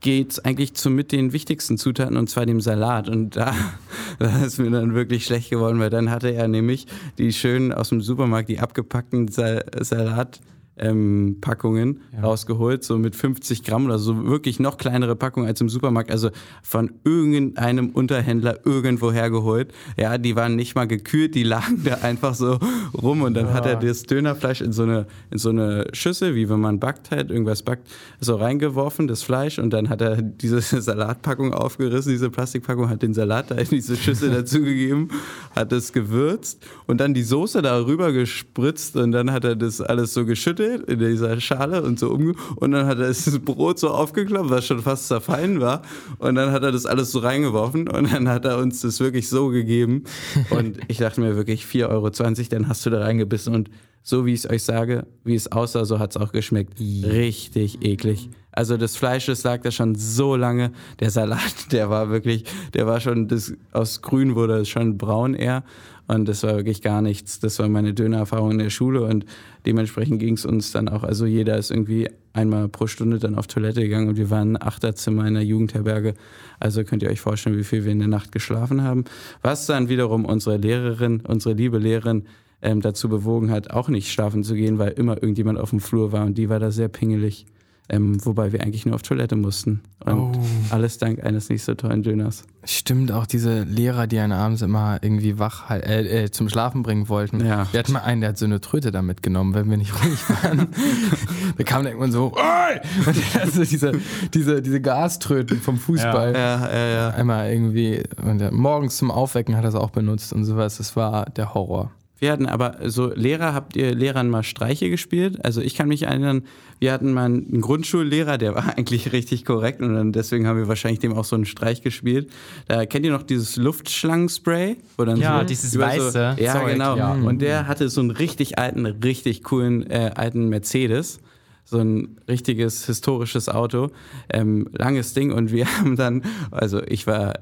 geht's 0.01 0.39
eigentlich 0.39 0.75
zu 0.75 0.91
mit 0.91 1.13
den 1.13 1.33
wichtigsten 1.33 1.77
Zutaten 1.77 2.17
und 2.17 2.29
zwar 2.29 2.47
dem 2.47 2.61
Salat. 2.61 3.09
Und 3.09 3.37
da, 3.37 3.55
da 4.19 4.45
ist 4.45 4.59
mir 4.59 4.71
dann 4.71 4.95
wirklich 4.95 5.25
schlecht 5.25 5.51
geworden, 5.51 5.79
weil 5.79 5.91
dann 5.91 6.11
hatte 6.11 6.31
er 6.31 6.49
nämlich 6.49 6.87
die 7.19 7.33
schönen 7.33 7.73
aus 7.73 7.91
dem 7.91 8.01
Supermarkt, 8.01 8.49
die 8.49 8.61
abgepackten 8.61 9.29
Sa 9.29 9.61
Salat. 9.79 10.41
Ähm, 10.83 11.37
Packungen 11.43 12.01
Ja. 12.15 12.23
rausgeholt, 12.23 12.83
so 12.85 12.97
mit 12.99 13.15
50 13.15 13.63
Gramm 13.65 13.85
oder 13.85 13.99
so, 13.99 14.25
wirklich 14.27 14.59
noch 14.61 14.79
kleinere 14.79 15.15
Packungen 15.15 15.47
als 15.47 15.61
im 15.61 15.69
Supermarkt, 15.69 16.11
also 16.11 16.31
von 16.63 16.91
irgendeinem 17.05 17.91
Unterhändler 17.91 18.59
irgendwo 18.65 19.13
hergeholt. 19.13 19.73
Ja, 19.99 20.17
die 20.17 20.37
waren 20.37 20.57
nicht 20.57 20.75
mal 20.75 20.87
gekühlt, 20.87 21.35
die 21.35 21.43
lagen 21.43 21.83
da 21.85 21.97
einfach 22.03 22.35
so 22.35 22.59
rum 22.95 23.21
und 23.23 23.35
dann 23.35 23.53
hat 23.53 23.67
er 23.67 23.77
das 23.77 24.05
Dönerfleisch 24.05 24.63
in 24.63 24.73
so 24.73 24.85
eine, 24.85 25.07
in 25.31 25.37
so 25.39 25.51
eine 25.51 25.87
Schüssel, 25.93 26.35
wie 26.35 26.49
wenn 26.49 26.61
man 26.61 26.81
backt 26.81 27.11
halt, 27.11 27.31
irgendwas 27.31 27.63
backt, 27.63 27.87
so 28.21 28.37
reingeworfen, 28.37 29.07
das 29.07 29.23
Fleisch 29.23 29.59
und 29.59 29.71
dann 29.71 29.91
hat 29.91 30.01
er 30.01 30.23
diese 30.23 30.61
Salatpackung 30.81 31.53
aufgerissen, 31.53 32.13
diese 32.13 32.31
Plastikpackung, 32.31 32.89
hat 32.89 33.03
den 33.03 33.13
Salat 33.13 33.51
da 33.51 33.57
in 33.57 33.69
diese 33.69 33.97
Schüssel 33.97 34.31
dazugegeben, 34.31 35.09
hat 35.55 35.73
es 35.73 35.93
gewürzt 35.93 36.65
und 36.87 37.01
dann 37.01 37.13
die 37.13 37.23
Soße 37.23 37.61
darüber 37.61 38.13
gespritzt 38.13 38.97
und 38.97 39.13
dann 39.13 39.31
hat 39.31 39.45
er 39.45 39.57
das 39.57 39.81
alles 39.81 40.15
so 40.15 40.25
geschüttelt 40.25 40.70
in 40.77 40.99
dieser 40.99 41.41
Schale 41.41 41.83
und 41.83 41.99
so 41.99 42.11
umge 42.11 42.35
und 42.57 42.73
dann 42.73 42.87
hat 42.87 42.99
er 42.99 43.09
das 43.09 43.39
Brot 43.41 43.79
so 43.79 43.91
aufgeklappt, 43.91 44.51
was 44.51 44.67
schon 44.67 44.83
fast 44.83 45.09
zerfallen 45.09 45.61
war 45.61 45.83
und 46.19 46.35
dann 46.35 46.53
hat 46.53 46.63
er 46.63 46.73
das 46.73 46.87
alles 46.87 47.13
so 47.13 47.21
reingeworfen 47.21 47.89
und 47.89 48.13
dann 48.13 48.29
hat 48.29 48.45
er 48.45 48.59
uns 48.59 48.81
das 48.81 49.01
wirklich 49.01 49.29
so 49.29 49.49
gegeben 49.49 50.05
und 50.51 50.79
ich 50.89 50.99
dachte 50.99 51.21
mir 51.21 51.37
wirklich 51.37 51.65
4,20 51.65 51.89
Euro, 51.89 52.11
dann 52.51 52.69
hast 52.69 52.87
du 52.87 52.91
da 52.91 53.01
reingebissen 53.01 53.55
und 53.55 53.71
so 54.03 54.25
wie 54.25 54.33
ich 54.33 54.45
es 54.45 54.51
euch 54.51 54.63
sage, 54.63 55.07
wie 55.25 55.35
es 55.35 55.53
aussah, 55.53 55.85
so 55.85 55.99
hat 55.99 56.11
es 56.11 56.17
auch 56.17 56.33
geschmeckt. 56.33 56.81
Richtig 56.81 57.85
eklig. 57.85 58.31
Also 58.53 58.77
das 58.77 58.97
Fleisch, 58.97 59.27
das 59.27 59.45
lag 59.45 59.63
da 59.63 59.71
schon 59.71 59.95
so 59.95 60.37
lange. 60.37 60.73
Der 60.99 61.11
Salat, 61.11 61.55
der 61.73 61.91
war 61.91 62.11
wirklich, 62.11 62.45
der 62.75 62.87
war 62.87 63.01
schon, 63.01 63.29
das, 63.29 63.53
aus 63.73 64.03
grün 64.03 64.35
wurde 64.35 64.59
es 64.61 64.69
schon 64.69 64.99
braun 64.99 65.35
eher. 65.35 65.65
Und 66.11 66.29
das 66.29 66.43
war 66.43 66.57
wirklich 66.57 66.83
gar 66.83 67.03
nichts. 67.03 67.39
Das 67.39 67.61
war 67.61 67.69
meine 67.69 67.95
Dönererfahrung 67.95 68.51
in 68.51 68.59
der 68.59 68.71
Schule 68.71 69.05
und 69.05 69.25
dementsprechend 69.65 70.19
ging 70.19 70.35
es 70.35 70.45
uns 70.45 70.73
dann 70.73 70.89
auch. 70.89 71.05
Also 71.05 71.25
jeder 71.25 71.57
ist 71.57 71.71
irgendwie 71.71 72.09
einmal 72.33 72.69
pro 72.69 72.89
Stunde 72.89 73.21
dann 73.21 73.37
auf 73.37 73.47
Toilette 73.47 73.83
gegangen 73.83 74.09
und 74.09 74.17
wir 74.17 74.29
waren 74.29 74.57
ein 74.57 74.63
Achterzimmer 74.63 75.25
in 75.29 75.35
der 75.35 75.45
Jugendherberge. 75.45 76.15
Also 76.59 76.83
könnt 76.83 77.05
ihr 77.05 77.11
euch 77.11 77.21
vorstellen, 77.21 77.57
wie 77.59 77.63
viel 77.63 77.85
wir 77.85 77.93
in 77.93 78.01
der 78.01 78.09
Nacht 78.09 78.33
geschlafen 78.33 78.83
haben. 78.83 79.05
Was 79.43 79.67
dann 79.67 79.89
wiederum 79.89 80.25
unsere 80.25 80.57
Lehrerin, 80.57 81.21
unsere 81.21 81.55
liebe 81.55 81.79
Lehrerin, 81.79 82.25
ähm, 82.61 82.81
dazu 82.81 83.09
bewogen 83.09 83.53
hat, 83.53 83.71
auch 83.71 83.89
nicht 83.89 84.11
schlafen 84.11 84.43
zu 84.43 84.57
gehen, 84.57 84.79
weil 84.79 84.91
immer 84.91 85.15
irgendjemand 85.15 85.61
auf 85.61 85.71
dem 85.71 85.79
Flur 85.79 86.11
war 86.11 86.27
und 86.27 86.37
die 86.37 86.49
war 86.49 86.59
da 86.59 86.73
sehr 86.73 86.89
pingelig. 86.89 87.47
Ähm, 87.93 88.25
wobei 88.25 88.53
wir 88.53 88.63
eigentlich 88.63 88.87
nur 88.87 88.95
auf 88.95 89.03
Toilette 89.03 89.35
mussten. 89.35 89.81
Und 90.05 90.15
Oh. 90.15 90.33
alles 90.71 90.99
dank 90.99 91.25
eines 91.25 91.49
nicht 91.49 91.65
so 91.65 91.75
tollen 91.75 92.05
Döners. 92.05 92.45
Stimmt, 92.63 93.11
auch 93.11 93.27
diese 93.27 93.65
Lehrer, 93.65 94.07
die 94.07 94.21
einen 94.21 94.33
abends 94.33 94.63
immer 94.63 94.99
irgendwie 95.03 95.41
wach 95.41 95.69
äh, 95.71 96.25
äh, 96.25 96.31
zum 96.31 96.49
Schlafen 96.49 96.85
bringen 96.85 97.09
wollten. 97.09 97.45
Ja. 97.45 97.67
Wir 97.73 97.81
hatten 97.81 97.93
mal 97.93 98.03
einen, 98.03 98.21
der 98.21 98.31
hat 98.31 98.39
so 98.39 98.45
eine 98.45 98.61
Tröte 98.61 98.93
da 98.93 99.03
mitgenommen, 99.03 99.55
wenn 99.55 99.69
wir 99.69 99.77
nicht 99.77 99.93
ruhig 100.05 100.21
waren. 100.31 100.69
da 101.59 101.65
kam 101.65 101.83
der 101.83 101.93
irgendwann 101.93 102.13
so, 102.13 102.33
Oi! 102.33 102.81
und 103.07 103.17
der 103.17 103.43
hat 103.43 103.53
so 103.53 103.65
diese, 103.65 103.93
diese, 104.35 104.63
diese 104.63 104.81
Gaströten 104.81 105.61
vom 105.61 105.77
Fußball. 105.77 106.33
Ja, 106.33 106.73
ja, 106.73 106.87
ja. 106.87 107.09
Einmal 107.11 107.51
irgendwie, 107.51 108.05
morgens 108.53 108.99
zum 108.99 109.11
Aufwecken 109.11 109.57
hat 109.57 109.65
er 109.65 109.71
es 109.71 109.75
auch 109.75 109.91
benutzt 109.91 110.33
und 110.33 110.45
sowas. 110.45 110.77
Das 110.79 110.95
war 110.95 111.27
der 111.27 111.55
Horror. 111.55 111.91
Wir 112.21 112.33
hatten 112.33 112.47
aber 112.47 112.77
so 112.85 113.13
Lehrer, 113.13 113.55
habt 113.55 113.77
ihr 113.77 113.95
Lehrern 113.95 114.29
mal 114.29 114.43
Streiche 114.43 114.91
gespielt? 114.91 115.43
Also 115.43 115.63
ich 115.63 115.75
kann 115.75 115.89
mich 115.89 116.03
erinnern, 116.03 116.43
wir 116.79 116.93
hatten 116.93 117.13
mal 117.13 117.25
einen 117.25 117.63
Grundschullehrer, 117.63 118.37
der 118.37 118.55
war 118.55 118.69
eigentlich 118.77 119.13
richtig 119.13 119.47
korrekt 119.47 119.81
und 119.81 119.95
dann 119.95 120.13
deswegen 120.13 120.47
haben 120.47 120.59
wir 120.59 120.69
wahrscheinlich 120.69 121.01
dem 121.01 121.15
auch 121.15 121.25
so 121.25 121.35
einen 121.35 121.47
Streich 121.47 121.81
gespielt. 121.81 122.31
Da 122.69 122.85
kennt 122.85 123.07
ihr 123.07 123.13
noch 123.13 123.23
dieses 123.23 123.57
Luftschlangenspray? 123.57 124.77
Wo 124.99 125.05
dann 125.07 125.19
Ja, 125.19 125.41
so 125.41 125.47
dieses 125.47 125.79
weiße 125.79 126.11
So, 126.11 126.43
ja, 126.43 126.53
Zeug, 126.53 126.73
genau. 126.75 126.97
ja. 126.97 127.13
Und 127.13 127.41
der 127.41 127.67
hatte 127.67 127.89
so 127.89 128.03
einen 128.03 128.11
richtig 128.11 128.59
alten, 128.59 128.85
richtig 128.85 129.43
coolen 129.43 129.91
äh, 129.91 130.11
alten 130.15 130.49
Mercedes. 130.51 131.21
So 131.65 131.79
ein 131.79 132.19
richtiges 132.29 132.87
historisches 132.87 133.49
Auto, 133.49 133.91
ähm, 134.29 134.69
langes 134.73 135.15
Ding 135.15 135.33
und 135.33 135.53
wir 135.53 135.67
haben 135.79 135.97
dann, 135.97 136.23
also 136.51 136.83
ich 136.83 137.07
war 137.07 137.35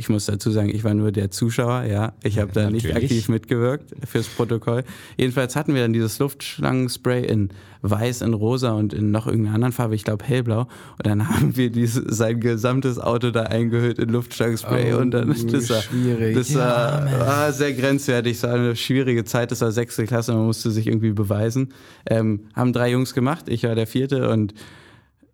ich 0.00 0.08
muss 0.08 0.24
dazu 0.24 0.50
sagen, 0.50 0.70
ich 0.70 0.82
war 0.82 0.94
nur 0.94 1.12
der 1.12 1.30
Zuschauer, 1.30 1.84
ja. 1.84 2.14
Ich 2.22 2.38
habe 2.38 2.52
da 2.52 2.70
nicht 2.70 2.84
Natürlich. 2.86 3.04
aktiv 3.04 3.28
mitgewirkt 3.28 3.94
fürs 4.08 4.28
Protokoll. 4.28 4.82
Jedenfalls 5.18 5.56
hatten 5.56 5.74
wir 5.74 5.82
dann 5.82 5.92
dieses 5.92 6.18
Luftschlangenspray 6.18 7.24
in 7.26 7.50
weiß, 7.82 8.22
in 8.22 8.32
rosa 8.32 8.72
und 8.72 8.94
in 8.94 9.10
noch 9.10 9.26
irgendeiner 9.26 9.56
anderen 9.56 9.72
Farbe, 9.72 9.94
ich 9.94 10.04
glaube 10.04 10.24
hellblau. 10.24 10.60
Und 10.62 11.06
dann 11.06 11.28
haben 11.36 11.54
wir 11.56 11.70
diese, 11.70 12.12
sein 12.12 12.40
gesamtes 12.40 12.98
Auto 12.98 13.30
da 13.30 13.42
eingehüllt 13.42 13.98
in 13.98 14.08
Luftschlangenspray 14.08 14.94
Oh, 14.94 14.98
und 14.98 15.10
dann 15.10 15.28
das 15.28 15.68
war, 15.68 15.82
schwierig. 15.82 16.34
das 16.34 16.54
war, 16.54 17.04
war 17.20 17.52
sehr 17.52 17.74
grenzwertig. 17.74 18.38
Es 18.38 18.42
war 18.42 18.54
eine 18.54 18.76
schwierige 18.76 19.24
Zeit, 19.24 19.50
das 19.50 19.60
war 19.60 19.70
sechste 19.70 20.06
Klasse, 20.06 20.32
man 20.32 20.46
musste 20.46 20.70
sich 20.70 20.86
irgendwie 20.86 21.12
beweisen. 21.12 21.74
Ähm, 22.06 22.48
haben 22.54 22.72
drei 22.72 22.90
Jungs 22.90 23.12
gemacht, 23.12 23.50
ich 23.50 23.64
war 23.64 23.74
der 23.74 23.86
vierte 23.86 24.30
und 24.30 24.54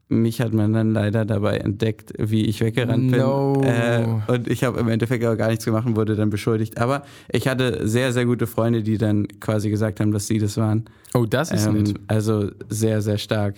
mich 0.08 0.40
hat 0.40 0.52
man 0.52 0.72
dann 0.72 0.92
leider 0.92 1.24
dabei 1.24 1.56
entdeckt, 1.58 2.12
wie 2.18 2.44
ich 2.44 2.60
weggerannt 2.60 3.10
No. 3.10 3.54
bin. 3.54 3.64
Äh, 3.68 4.06
und 4.28 4.46
ich 4.48 4.62
habe 4.62 4.78
im 4.78 4.88
Endeffekt 4.88 5.24
aber 5.24 5.36
gar 5.36 5.48
nichts 5.48 5.64
gemacht 5.64 5.84
und 5.86 5.96
wurde 5.96 6.14
dann 6.14 6.30
beschuldigt. 6.30 6.78
Aber 6.78 7.02
ich 7.32 7.48
hatte 7.48 7.88
sehr, 7.88 8.12
sehr 8.12 8.24
gute 8.24 8.46
Freunde, 8.46 8.82
die 8.84 8.98
dann 8.98 9.26
quasi 9.40 9.68
gesagt 9.68 9.98
haben, 10.00 10.12
dass 10.12 10.28
sie 10.28 10.38
das 10.38 10.56
waren. 10.58 10.84
Oh, 11.14 11.24
das 11.24 11.50
ist 11.50 11.66
nett. 11.72 11.88
Ähm, 11.88 11.94
also 12.06 12.50
sehr, 12.68 13.02
sehr 13.02 13.18
stark. 13.18 13.56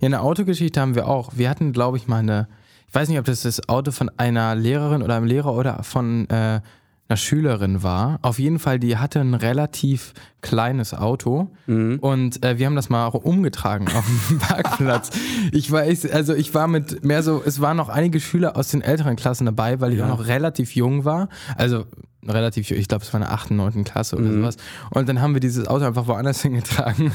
Ja, 0.00 0.06
eine 0.06 0.20
Autogeschichte 0.20 0.80
haben 0.80 0.94
wir 0.94 1.08
auch. 1.08 1.32
Wir 1.36 1.50
hatten, 1.50 1.72
glaube 1.72 1.96
ich, 1.96 2.06
mal 2.06 2.18
eine, 2.18 2.46
ich 2.88 2.94
weiß 2.94 3.08
nicht, 3.08 3.18
ob 3.18 3.24
das 3.24 3.42
das 3.42 3.68
Auto 3.68 3.90
von 3.90 4.08
einer 4.18 4.54
Lehrerin 4.54 5.02
oder 5.02 5.16
einem 5.16 5.26
Lehrer 5.26 5.52
oder 5.52 5.82
von 5.82 6.28
äh, 6.30 6.60
einer 7.08 7.16
Schülerin 7.16 7.82
war. 7.82 8.18
Auf 8.22 8.38
jeden 8.38 8.58
Fall, 8.58 8.78
die 8.78 8.98
hatte 8.98 9.20
ein 9.20 9.34
relativ 9.34 10.12
kleines 10.42 10.92
Auto 10.94 11.50
und 11.66 12.44
äh, 12.44 12.58
wir 12.58 12.66
haben 12.66 12.76
das 12.76 12.90
mal 12.90 13.06
auch 13.06 13.14
umgetragen 13.14 13.88
auf 13.96 14.04
dem 14.28 14.38
Parkplatz. 14.38 15.10
Ich 15.52 15.70
weiß, 15.70 16.10
also 16.10 16.34
ich 16.34 16.54
war 16.54 16.68
mit 16.68 17.04
mehr 17.04 17.22
so, 17.22 17.42
es 17.44 17.60
waren 17.60 17.76
noch 17.78 17.88
einige 17.88 18.20
Schüler 18.20 18.56
aus 18.56 18.68
den 18.68 18.82
älteren 18.82 19.16
Klassen 19.16 19.46
dabei, 19.46 19.80
weil 19.80 19.94
ich 19.94 20.02
auch 20.02 20.08
noch 20.08 20.26
relativ 20.26 20.74
jung 20.74 21.04
war. 21.06 21.28
Also 21.56 21.86
relativ 22.26 22.68
jung, 22.68 22.78
ich 22.78 22.88
glaube, 22.88 23.04
es 23.04 23.12
war 23.12 23.20
in 23.20 23.26
der 23.26 23.32
8., 23.34 23.52
9. 23.52 23.84
Klasse 23.84 24.16
oder 24.16 24.30
sowas. 24.30 24.56
Und 24.90 25.08
dann 25.08 25.20
haben 25.22 25.32
wir 25.32 25.40
dieses 25.40 25.66
Auto 25.66 25.86
einfach 25.86 26.06
woanders 26.08 26.42
hingetragen. 26.42 27.10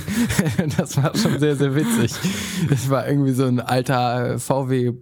das 0.77 0.97
war 0.97 1.15
schon 1.15 1.39
sehr, 1.39 1.55
sehr 1.55 1.75
witzig. 1.75 2.13
Das 2.69 2.89
war 2.89 3.07
irgendwie 3.07 3.33
so 3.33 3.45
ein 3.45 3.59
alter 3.59 4.31
äh, 4.33 4.39
VW, 4.39 4.93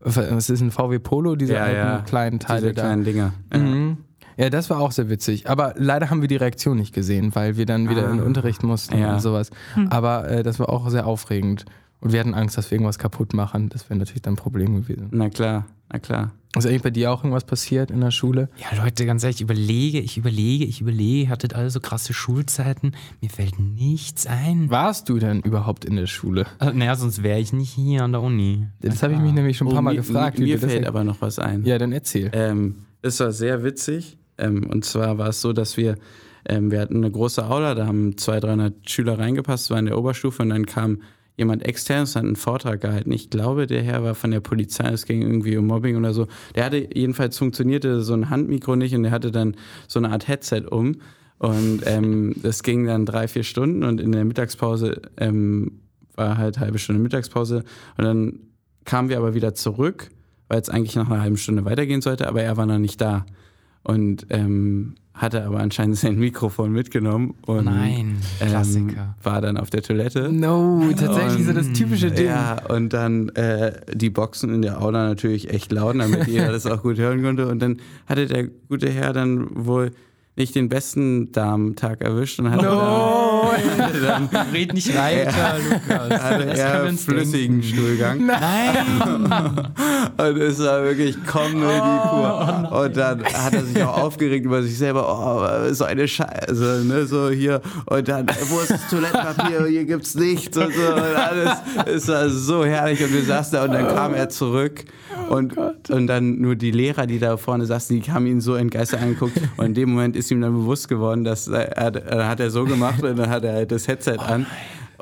was 0.00 0.50
ist 0.50 0.60
ein 0.60 0.70
VW 0.70 0.98
Polo, 0.98 1.34
diese 1.34 1.58
alten 1.58 2.04
kleinen 2.04 2.38
Teile 2.40 2.60
Diese 2.60 2.74
da. 2.74 2.82
kleinen 2.82 3.04
Dinger. 3.04 3.32
Mhm. 3.54 3.96
Ja, 4.36 4.50
das 4.50 4.70
war 4.70 4.80
auch 4.80 4.92
sehr 4.92 5.08
witzig. 5.10 5.48
Aber 5.48 5.74
leider 5.76 6.10
haben 6.10 6.20
wir 6.20 6.28
die 6.28 6.36
Reaktion 6.36 6.76
nicht 6.78 6.92
gesehen, 6.94 7.34
weil 7.34 7.56
wir 7.56 7.66
dann 7.66 7.88
wieder 7.88 8.08
in 8.10 8.18
den 8.18 8.26
Unterricht 8.26 8.62
mussten 8.62 8.98
Ja. 8.98 9.14
und 9.14 9.20
sowas. 9.20 9.50
Aber 9.90 10.28
äh, 10.28 10.42
das 10.42 10.58
war 10.58 10.68
auch 10.68 10.88
sehr 10.90 11.06
aufregend. 11.06 11.64
Und 12.00 12.12
wir 12.12 12.20
hatten 12.20 12.34
Angst, 12.34 12.58
dass 12.58 12.70
wir 12.70 12.76
irgendwas 12.76 12.98
kaputt 12.98 13.32
machen. 13.32 13.70
Das 13.70 13.88
wäre 13.88 13.98
natürlich 13.98 14.20
dann 14.22 14.34
ein 14.34 14.36
Problem 14.36 14.74
gewesen. 14.74 15.08
Na 15.12 15.30
klar, 15.30 15.64
na 15.90 15.98
klar. 15.98 16.32
Ist 16.56 16.66
eigentlich 16.66 16.82
bei 16.82 16.90
dir 16.90 17.10
auch 17.10 17.24
irgendwas 17.24 17.44
passiert 17.44 17.90
in 17.90 18.00
der 18.00 18.10
Schule? 18.12 18.48
Ja, 18.58 18.80
Leute, 18.84 19.06
ganz 19.06 19.24
ehrlich, 19.24 19.36
ich 19.38 19.42
überlege, 19.42 19.98
ich 19.98 20.16
überlege, 20.18 20.64
ich 20.64 20.80
überlege, 20.80 21.22
ihr 21.24 21.28
hattet 21.30 21.54
alle 21.54 21.70
so 21.70 21.80
krasse 21.80 22.12
Schulzeiten. 22.14 22.92
Mir 23.22 23.30
fällt 23.30 23.58
nichts 23.58 24.26
ein. 24.26 24.70
Warst 24.70 25.08
du 25.08 25.18
denn 25.18 25.40
überhaupt 25.40 25.84
in 25.84 25.96
der 25.96 26.06
Schule? 26.06 26.46
Äh, 26.60 26.72
Naja, 26.72 26.94
sonst 26.94 27.22
wäre 27.24 27.40
ich 27.40 27.52
nicht 27.52 27.70
hier 27.70 28.04
an 28.04 28.12
der 28.12 28.20
Uni. 28.20 28.68
Das 28.82 29.02
habe 29.02 29.14
ich 29.14 29.18
mich 29.18 29.32
nämlich 29.32 29.56
schon 29.56 29.66
ein 29.68 29.72
paar 29.72 29.82
Mal 29.82 29.94
mir, 29.94 30.02
gefragt. 30.02 30.38
wie 30.38 30.44
Mir 30.44 30.58
das 30.58 30.70
fällt 30.70 30.86
aber 30.86 31.02
noch 31.04 31.20
was 31.22 31.38
ein. 31.40 31.64
ja, 31.64 31.76
dann 31.78 31.90
erzähl. 31.92 32.30
Ähm, 32.34 32.76
es 33.02 33.18
war 33.18 33.32
sehr 33.32 33.64
witzig. 33.64 34.16
Ähm, 34.38 34.64
und 34.70 34.84
zwar 34.84 35.18
war 35.18 35.28
es 35.28 35.40
so, 35.40 35.52
dass 35.52 35.76
wir, 35.76 35.96
ähm, 36.46 36.70
wir 36.70 36.80
hatten 36.80 36.96
eine 36.96 37.10
große 37.10 37.44
Aula, 37.44 37.74
da 37.74 37.86
haben 37.86 38.16
200, 38.16 38.44
300 38.44 38.90
Schüler 38.90 39.18
reingepasst, 39.18 39.70
war 39.70 39.78
in 39.78 39.86
der 39.86 39.98
Oberstufe 39.98 40.42
und 40.42 40.50
dann 40.50 40.66
kam 40.66 41.00
jemand 41.36 41.64
externes, 41.64 42.14
hat 42.14 42.24
einen 42.24 42.36
Vortrag 42.36 42.80
gehalten. 42.80 43.10
Ich 43.12 43.30
glaube, 43.30 43.66
der 43.66 43.82
Herr 43.82 44.04
war 44.04 44.14
von 44.14 44.30
der 44.30 44.40
Polizei, 44.40 44.88
es 44.90 45.04
ging 45.06 45.22
irgendwie 45.22 45.56
um 45.56 45.66
Mobbing 45.66 45.96
oder 45.96 46.14
so. 46.14 46.28
Der 46.54 46.64
hatte, 46.64 46.88
jedenfalls 46.94 47.36
funktionierte 47.38 48.02
so 48.02 48.14
ein 48.14 48.30
Handmikro 48.30 48.76
nicht 48.76 48.94
und 48.94 49.02
der 49.02 49.12
hatte 49.12 49.32
dann 49.32 49.56
so 49.88 49.98
eine 49.98 50.10
Art 50.10 50.28
Headset 50.28 50.62
um. 50.70 50.96
Und 51.38 51.80
ähm, 51.86 52.34
das 52.42 52.62
ging 52.62 52.86
dann 52.86 53.04
drei, 53.04 53.26
vier 53.26 53.42
Stunden 53.42 53.82
und 53.82 54.00
in 54.00 54.12
der 54.12 54.24
Mittagspause 54.24 55.02
ähm, 55.16 55.80
war 56.14 56.38
halt 56.38 56.60
halbe 56.60 56.78
Stunde 56.78 57.02
Mittagspause. 57.02 57.64
Und 57.98 58.04
dann 58.04 58.38
kamen 58.84 59.08
wir 59.08 59.18
aber 59.18 59.34
wieder 59.34 59.54
zurück, 59.54 60.10
weil 60.48 60.60
es 60.60 60.70
eigentlich 60.70 60.94
nach 60.94 61.10
einer 61.10 61.20
halben 61.20 61.36
Stunde 61.36 61.64
weitergehen 61.64 62.00
sollte, 62.00 62.28
aber 62.28 62.42
er 62.42 62.56
war 62.56 62.66
noch 62.66 62.78
nicht 62.78 63.00
da. 63.00 63.26
Und 63.84 64.26
ähm, 64.30 64.94
hatte 65.14 65.44
aber 65.44 65.60
anscheinend 65.60 65.96
sein 65.98 66.18
Mikrofon 66.18 66.72
mitgenommen 66.72 67.34
und 67.46 67.66
Nein, 67.66 68.18
ähm, 68.40 68.96
war 69.22 69.40
dann 69.40 69.56
auf 69.56 69.70
der 69.70 69.82
Toilette. 69.82 70.32
No, 70.32 70.82
tatsächlich 70.98 71.46
so 71.46 71.52
das 71.52 71.72
typische 71.72 72.10
Ding. 72.10 72.26
Ja, 72.26 72.60
und 72.68 72.92
dann 72.92 73.28
äh, 73.30 73.72
die 73.92 74.10
Boxen 74.10 74.52
in 74.52 74.62
der 74.62 74.82
Aula 74.82 75.06
natürlich 75.06 75.50
echt 75.50 75.70
laut, 75.72 75.96
damit 75.98 76.26
jeder 76.26 76.50
das 76.50 76.66
auch 76.66 76.82
gut 76.82 76.98
hören 76.98 77.22
konnte. 77.22 77.46
Und 77.48 77.60
dann 77.60 77.78
hatte 78.06 78.26
der 78.26 78.48
gute 78.68 78.90
Herr 78.90 79.12
dann 79.12 79.46
wohl 79.66 79.92
nicht 80.36 80.56
den 80.56 80.68
besten 80.68 81.30
Damentag 81.30 82.00
erwischt 82.00 82.40
und 82.40 82.50
hatte 82.50 82.66
dann, 82.66 84.28
dann 84.32 84.48
Red 84.52 84.74
nicht 84.74 84.92
weiter, 84.96 85.58
Lukas. 85.70 86.22
hatte 86.22 86.44
er 86.46 86.92
flüssigen 86.92 87.62
Stuhlgang. 87.62 88.26
Und 90.16 90.36
es 90.38 90.58
war 90.58 90.82
wirklich 90.82 91.16
Comedy 91.24 91.98
pur. 92.08 92.82
und 92.82 92.96
dann 92.96 93.24
hat 93.24 93.54
er 93.54 93.64
sich 93.64 93.82
auch 93.82 94.02
aufgeregt 94.02 94.44
über 94.44 94.62
sich 94.62 94.76
selber. 94.76 95.06
Oh, 95.08 95.72
so 95.72 95.84
eine 95.84 96.06
Scheiße, 96.06 96.84
ne, 96.86 97.06
so 97.06 97.30
hier. 97.30 97.60
Und 97.86 98.08
dann, 98.08 98.26
wo 98.48 98.60
ist 98.60 98.70
das 98.70 98.88
Toilettenpapier? 98.88 99.66
Hier 99.66 99.84
gibt's 99.84 100.14
nichts 100.14 100.56
und 100.56 100.72
so. 100.74 100.94
Und 100.94 101.16
alles. 101.16 101.50
Es 101.86 102.08
war 102.08 102.28
so 102.28 102.64
herrlich. 102.64 103.02
Und 103.02 103.12
wir 103.12 103.22
saßen 103.22 103.58
da 103.58 103.64
und 103.64 103.72
dann 103.72 103.88
kam 103.88 104.14
er 104.14 104.28
zurück. 104.28 104.84
Und, 105.28 105.56
und 105.90 106.06
dann 106.06 106.40
nur 106.40 106.54
die 106.54 106.70
Lehrer, 106.70 107.06
die 107.06 107.18
da 107.18 107.36
vorne 107.36 107.66
saßen, 107.66 108.00
die 108.00 108.12
haben 108.12 108.26
ihn 108.26 108.40
so 108.40 108.54
entgeistert 108.54 109.02
angeguckt. 109.02 109.38
Und 109.56 109.66
in 109.66 109.74
dem 109.74 109.90
Moment 109.90 110.16
ist 110.16 110.30
ihm 110.30 110.40
dann 110.40 110.52
bewusst 110.52 110.88
geworden, 110.88 111.24
dass 111.24 111.48
er, 111.48 111.90
dann 111.90 112.28
hat 112.28 112.40
er 112.40 112.50
so 112.50 112.64
gemacht 112.64 113.02
und 113.02 113.18
dann 113.18 113.30
hat 113.30 113.44
er 113.44 113.54
halt 113.54 113.72
das 113.72 113.88
Headset 113.88 114.18
an. 114.18 114.46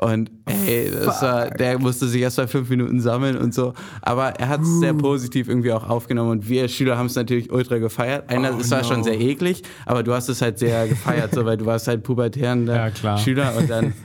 Und 0.03 0.31
ey, 0.67 0.91
war, 1.05 1.49
der 1.49 1.79
musste 1.79 2.07
sich 2.07 2.21
erst 2.21 2.37
mal 2.37 2.47
fünf 2.47 2.69
Minuten 2.69 2.99
sammeln 2.99 3.37
und 3.37 3.53
so. 3.53 3.73
Aber 4.01 4.31
er 4.39 4.49
hat 4.49 4.61
es 4.61 4.79
sehr 4.79 4.93
positiv 4.93 5.47
irgendwie 5.47 5.71
auch 5.71 5.87
aufgenommen 5.89 6.31
und 6.31 6.49
wir 6.49 6.67
Schüler 6.67 6.97
haben 6.97 7.05
es 7.07 7.15
natürlich 7.15 7.51
ultra 7.51 7.77
gefeiert. 7.77 8.29
Einer, 8.29 8.57
es 8.59 8.69
war 8.71 8.83
schon 8.83 9.03
sehr 9.03 9.19
eklig, 9.19 9.63
aber 9.85 10.03
du 10.03 10.13
hast 10.13 10.29
es 10.29 10.41
halt 10.41 10.59
sehr 10.59 10.87
gefeiert, 10.87 11.33
so, 11.33 11.45
weil 11.45 11.57
du 11.57 11.65
warst 11.65 11.87
halt 11.87 12.03
pubertärender 12.03 12.91
Ja. 13.03 13.17
Schüler 13.17 13.53
und 13.57 13.69
dann. 13.69 13.93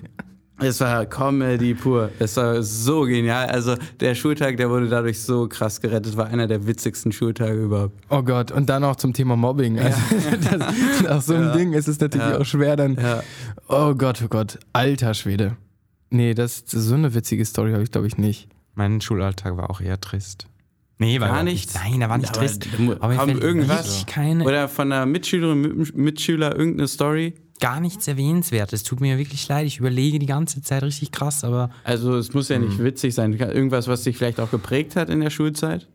Es 0.60 0.80
war 0.80 1.06
Comedy 1.06 1.72
pur. 1.72 2.10
Es 2.18 2.36
war 2.36 2.60
so 2.64 3.02
genial. 3.02 3.46
Also 3.46 3.76
der 4.00 4.16
Schultag, 4.16 4.56
der 4.56 4.68
wurde 4.68 4.88
dadurch 4.88 5.22
so 5.22 5.46
krass 5.46 5.80
gerettet, 5.80 6.16
war 6.16 6.26
einer 6.26 6.48
der 6.48 6.66
witzigsten 6.66 7.12
Schultage 7.12 7.62
überhaupt. 7.62 7.94
Oh 8.10 8.22
Gott, 8.24 8.50
und 8.50 8.68
dann 8.68 8.82
auch 8.82 8.96
zum 8.96 9.12
Thema 9.12 9.36
Mobbing. 9.36 9.78
Also, 9.78 9.96
das, 10.50 11.02
nach 11.04 11.22
so 11.22 11.34
einem 11.34 11.52
Ding 11.52 11.74
ist 11.74 11.86
es 11.86 12.00
natürlich 12.00 12.26
Ja. 12.26 12.38
auch 12.40 12.44
schwer 12.44 12.74
dann. 12.74 12.96
Ja. 12.96 13.22
Oh 13.68 13.94
Gott, 13.94 14.20
oh 14.24 14.26
Gott, 14.28 14.58
alter 14.72 15.14
Schwede. 15.14 15.56
Nee, 16.10 16.34
das, 16.34 16.64
so 16.66 16.94
eine 16.94 17.14
witzige 17.14 17.44
Story 17.44 17.72
habe 17.72 17.82
ich, 17.82 17.90
glaube 17.90 18.06
ich, 18.06 18.16
nicht. 18.18 18.48
Mein 18.74 19.00
Schulalltag 19.00 19.56
war 19.56 19.70
auch 19.70 19.80
eher 19.80 20.00
trist. 20.00 20.46
Nee, 20.98 21.20
war 21.20 21.28
Gar 21.28 21.42
nichts? 21.44 21.74
Nein, 21.74 22.00
er 22.00 22.08
war 22.08 22.18
nicht 22.18 22.30
Aber 22.30 22.38
trist. 22.40 22.66
da 22.72 22.82
mir 22.82 22.96
kam 22.96 23.28
fällt 23.28 23.42
irgendwas? 23.42 24.04
keine, 24.06 24.44
Oder 24.44 24.68
von 24.68 24.90
einer 24.90 25.06
Mitschülerin, 25.06 25.60
Mit- 25.78 25.96
Mitschüler 25.96 26.56
irgendeine 26.56 26.88
Story? 26.88 27.34
gar 27.60 27.80
nichts 27.80 28.06
erwähnenswertes. 28.06 28.84
Tut 28.84 29.00
mir 29.00 29.18
wirklich 29.18 29.46
leid. 29.48 29.66
Ich 29.66 29.78
überlege 29.78 30.20
die 30.20 30.26
ganze 30.26 30.62
Zeit 30.62 30.84
richtig 30.84 31.10
krass, 31.10 31.42
aber 31.42 31.70
Also 31.82 32.16
es 32.16 32.32
muss 32.32 32.48
ja 32.48 32.56
Hm. 32.56 32.66
nicht 32.68 32.78
witzig 32.82 33.14
sein. 33.14 33.32
Irgendwas, 33.32 33.88
was 33.88 34.04
dich 34.04 34.16
vielleicht 34.16 34.38
auch 34.38 34.50
geprägt 34.52 34.94
hat 34.96 35.10
in 35.10 35.20
der 35.20 35.30
Schulzeit? 35.30 35.88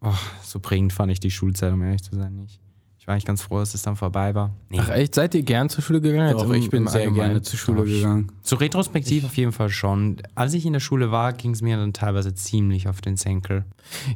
oh, 0.00 0.12
so 0.42 0.58
prägend 0.60 0.92
fand 0.92 1.10
ich 1.12 1.18
die 1.20 1.30
Schulzeit, 1.30 1.72
um 1.72 1.82
ehrlich 1.82 2.02
zu 2.02 2.14
sein, 2.16 2.34
nicht. 2.36 2.60
Ich 3.04 3.08
war 3.08 3.12
eigentlich 3.12 3.26
ganz 3.26 3.42
froh, 3.42 3.58
dass 3.58 3.74
es 3.74 3.82
dann 3.82 3.96
vorbei 3.96 4.34
war. 4.34 4.54
Nee. 4.70 4.78
Ach 4.80 4.88
echt, 4.88 5.14
seid 5.14 5.34
ihr 5.34 5.42
gern 5.42 5.68
zur 5.68 5.84
Schule 5.84 6.00
gegangen? 6.00 6.32
Doch, 6.32 6.46
im- 6.48 6.54
ich 6.54 6.70
bin 6.70 6.86
sehr 6.86 7.02
Allgemeinen? 7.02 7.16
gerne 7.32 7.42
zur 7.42 7.58
Schule 7.58 7.84
gegangen. 7.84 8.32
So 8.40 8.56
retrospektiv 8.56 9.26
auf 9.26 9.36
jeden 9.36 9.52
Fall 9.52 9.68
schon. 9.68 10.22
Als 10.34 10.54
ich 10.54 10.64
in 10.64 10.72
der 10.72 10.80
Schule 10.80 11.10
war, 11.10 11.34
ging 11.34 11.50
es 11.50 11.60
mir 11.60 11.76
dann 11.76 11.92
teilweise 11.92 12.32
ziemlich 12.34 12.88
auf 12.88 13.02
den 13.02 13.18
Senkel. 13.18 13.66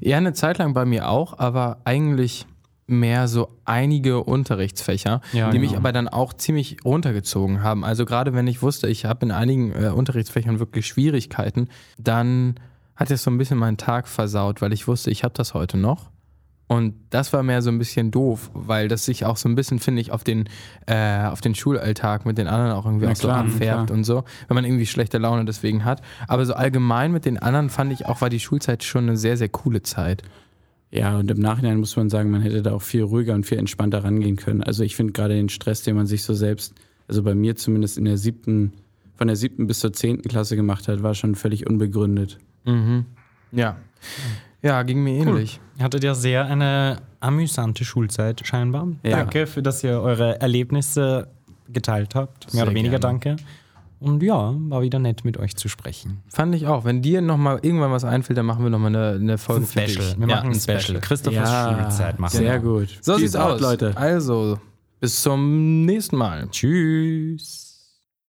Ja, 0.00 0.16
eine 0.16 0.33
Zeit 0.33 0.57
lang 0.57 0.73
bei 0.73 0.87
mir 0.87 1.11
auch, 1.11 1.38
aber 1.38 1.83
eigentlich 1.85 2.47
mehr 2.87 3.28
so 3.28 3.50
einige 3.66 4.23
Unterrichtsfächer, 4.25 5.21
Ja, 5.35 5.50
die 5.50 5.59
genau. 5.59 5.71
mich 5.71 5.76
aber 5.76 5.92
dann 5.92 6.09
auch 6.09 6.33
ziemlich 6.33 6.78
runtergezogen 6.83 7.62
haben. 7.62 7.85
Also 7.85 8.07
gerade 8.07 8.33
wenn 8.33 8.47
ich 8.47 8.62
wusste, 8.62 8.88
ich 8.88 9.04
habe 9.04 9.26
in 9.26 9.33
einigen 9.33 9.73
äh, 9.73 9.88
Unterrichtsfächern 9.90 10.61
wirklich 10.61 10.87
Schwierigkeiten, 10.87 11.68
dann 11.99 12.54
hat 12.97 13.11
es 13.11 13.23
so 13.23 13.30
ein 13.30 13.37
bisschen 13.37 13.59
meinen 13.59 13.76
Tag 13.76 14.09
versaut, 14.09 14.62
weil 14.62 14.73
ich 14.73 14.88
wusste, 14.88 15.11
ich 15.11 15.25
habe 15.25 15.35
das 15.35 15.52
heute 15.52 15.76
noch. 15.76 16.09
Und 16.68 16.94
das 17.08 17.32
war 17.32 17.42
mehr 17.42 17.62
so 17.62 17.70
ein 17.70 17.78
bisschen 17.78 18.10
doof, 18.10 18.50
weil 18.52 18.88
das 18.88 19.06
sich 19.06 19.25
auch 19.25 19.38
so 19.38 19.48
ein 19.48 19.54
bisschen, 19.54 19.78
finde 19.78 20.02
ich, 20.02 20.12
auf 20.12 20.22
den, 20.22 20.50
äh, 20.87 21.25
auf 21.25 21.40
den 21.40 21.54
Schulalltag 21.54 22.26
mit 22.26 22.37
den 22.37 22.46
anderen 22.46 22.72
auch 22.72 22.84
irgendwie 22.84 23.06
Na 23.06 23.12
auch 23.12 23.16
so 23.16 23.28
klar, 23.28 23.40
abfärbt 23.40 23.87
klar. 23.87 23.90
und 23.90 24.04
so, 24.04 24.25
wenn 24.48 24.54
man 24.54 24.66
irgendwie 24.66 24.84
schlechte 24.84 25.16
Laune 25.16 25.46
deswegen 25.46 25.87
hat. 25.87 26.02
Aber 26.26 26.44
so 26.44 26.52
allgemein 26.52 27.10
mit 27.10 27.25
den 27.25 27.38
anderen 27.38 27.70
fand 27.70 27.90
ich 27.92 28.04
auch, 28.04 28.20
war 28.20 28.28
die 28.28 28.38
Schulzeit 28.38 28.84
schon 28.84 29.04
eine 29.04 29.16
sehr, 29.16 29.38
sehr 29.38 29.48
coole 29.48 29.82
Zeit. 29.82 30.22
Ja, 30.90 31.18
und 31.18 31.30
im 31.30 31.40
Nachhinein 31.40 31.78
muss 31.78 31.96
man 31.96 32.10
sagen, 32.10 32.30
man 32.30 32.42
hätte 32.42 32.62
da 32.62 32.72
auch 32.72 32.82
viel 32.82 33.02
ruhiger 33.02 33.34
und 33.34 33.46
viel 33.46 33.58
entspannter 33.58 34.04
rangehen 34.04 34.37
können. 34.37 34.62
Also 34.62 34.84
ich 34.84 34.94
finde 34.94 35.14
gerade 35.14 35.34
den 35.34 35.48
Stress, 35.48 35.82
den 35.82 35.96
man 35.96 36.06
sich 36.06 36.22
so 36.22 36.34
selbst, 36.34 36.75
also 37.08 37.22
bei 37.22 37.34
mir 37.34 37.56
zumindest 37.56 37.96
in 37.96 38.04
der 38.04 38.18
siebten, 38.18 38.75
von 39.16 39.26
der 39.26 39.37
siebten 39.37 39.66
bis 39.66 39.80
zur 39.80 39.94
zehnten 39.94 40.28
Klasse 40.28 40.54
gemacht 40.54 40.87
hat, 40.88 41.02
war 41.02 41.14
schon 41.14 41.34
völlig 41.34 41.66
unbegründet. 41.66 42.38
Mhm. 42.64 43.06
Ja. 43.52 43.76
Ja, 44.68 44.82
ging 44.82 45.02
mir 45.02 45.14
ähnlich. 45.14 45.60
Ihr 45.78 45.84
hattet 45.84 46.04
ja 46.04 46.14
sehr 46.14 46.44
eine 46.46 46.98
amüsante 47.20 47.84
Schulzeit 47.84 48.42
scheinbar. 48.46 48.88
Ja. 49.02 49.16
Danke 49.16 49.46
für, 49.46 49.62
dass 49.62 49.82
ihr 49.82 50.00
eure 50.00 50.40
Erlebnisse 50.40 51.28
geteilt 51.68 52.14
habt. 52.14 52.44
Mehr 52.46 52.52
Sehr 52.52 52.62
oder 52.64 52.75
weniger 52.75 52.98
gerne. 52.98 53.18
danke. 53.20 53.37
Und 54.00 54.22
ja, 54.22 54.54
war 54.56 54.82
wieder 54.82 54.98
nett 54.98 55.25
mit 55.25 55.38
euch 55.38 55.56
zu 55.56 55.68
sprechen. 55.68 56.18
Fand 56.28 56.54
ich 56.54 56.66
auch. 56.66 56.84
Wenn 56.84 57.02
dir 57.02 57.20
nochmal 57.20 57.58
irgendwann 57.62 57.90
was 57.90 58.04
einfällt, 58.04 58.37
dann 58.38 58.46
machen 58.46 58.62
wir 58.62 58.70
nochmal 58.70 58.94
eine, 58.94 59.18
eine 59.18 59.38
Folge 59.38 59.66
für 59.66 59.80
dich. 59.80 59.98
Wir 59.98 60.28
Ja, 60.28 60.37
machen 60.37 60.50
ein 60.50 60.60
Special. 60.60 61.00
Christophers 61.00 61.78
Schulzeit 61.82 62.18
machen 62.20 62.37
sehr 62.37 62.62
wir. 62.62 62.70
gut. 62.70 62.98
So 63.00 63.12
Peace 63.14 63.22
sieht's 63.22 63.37
out, 63.37 63.54
aus. 63.54 63.60
Leute. 63.60 63.96
Also, 63.96 64.58
bis 65.00 65.20
zum 65.22 65.84
nächsten 65.84 66.16
Mal. 66.16 66.46
Tschüss. 66.50 67.67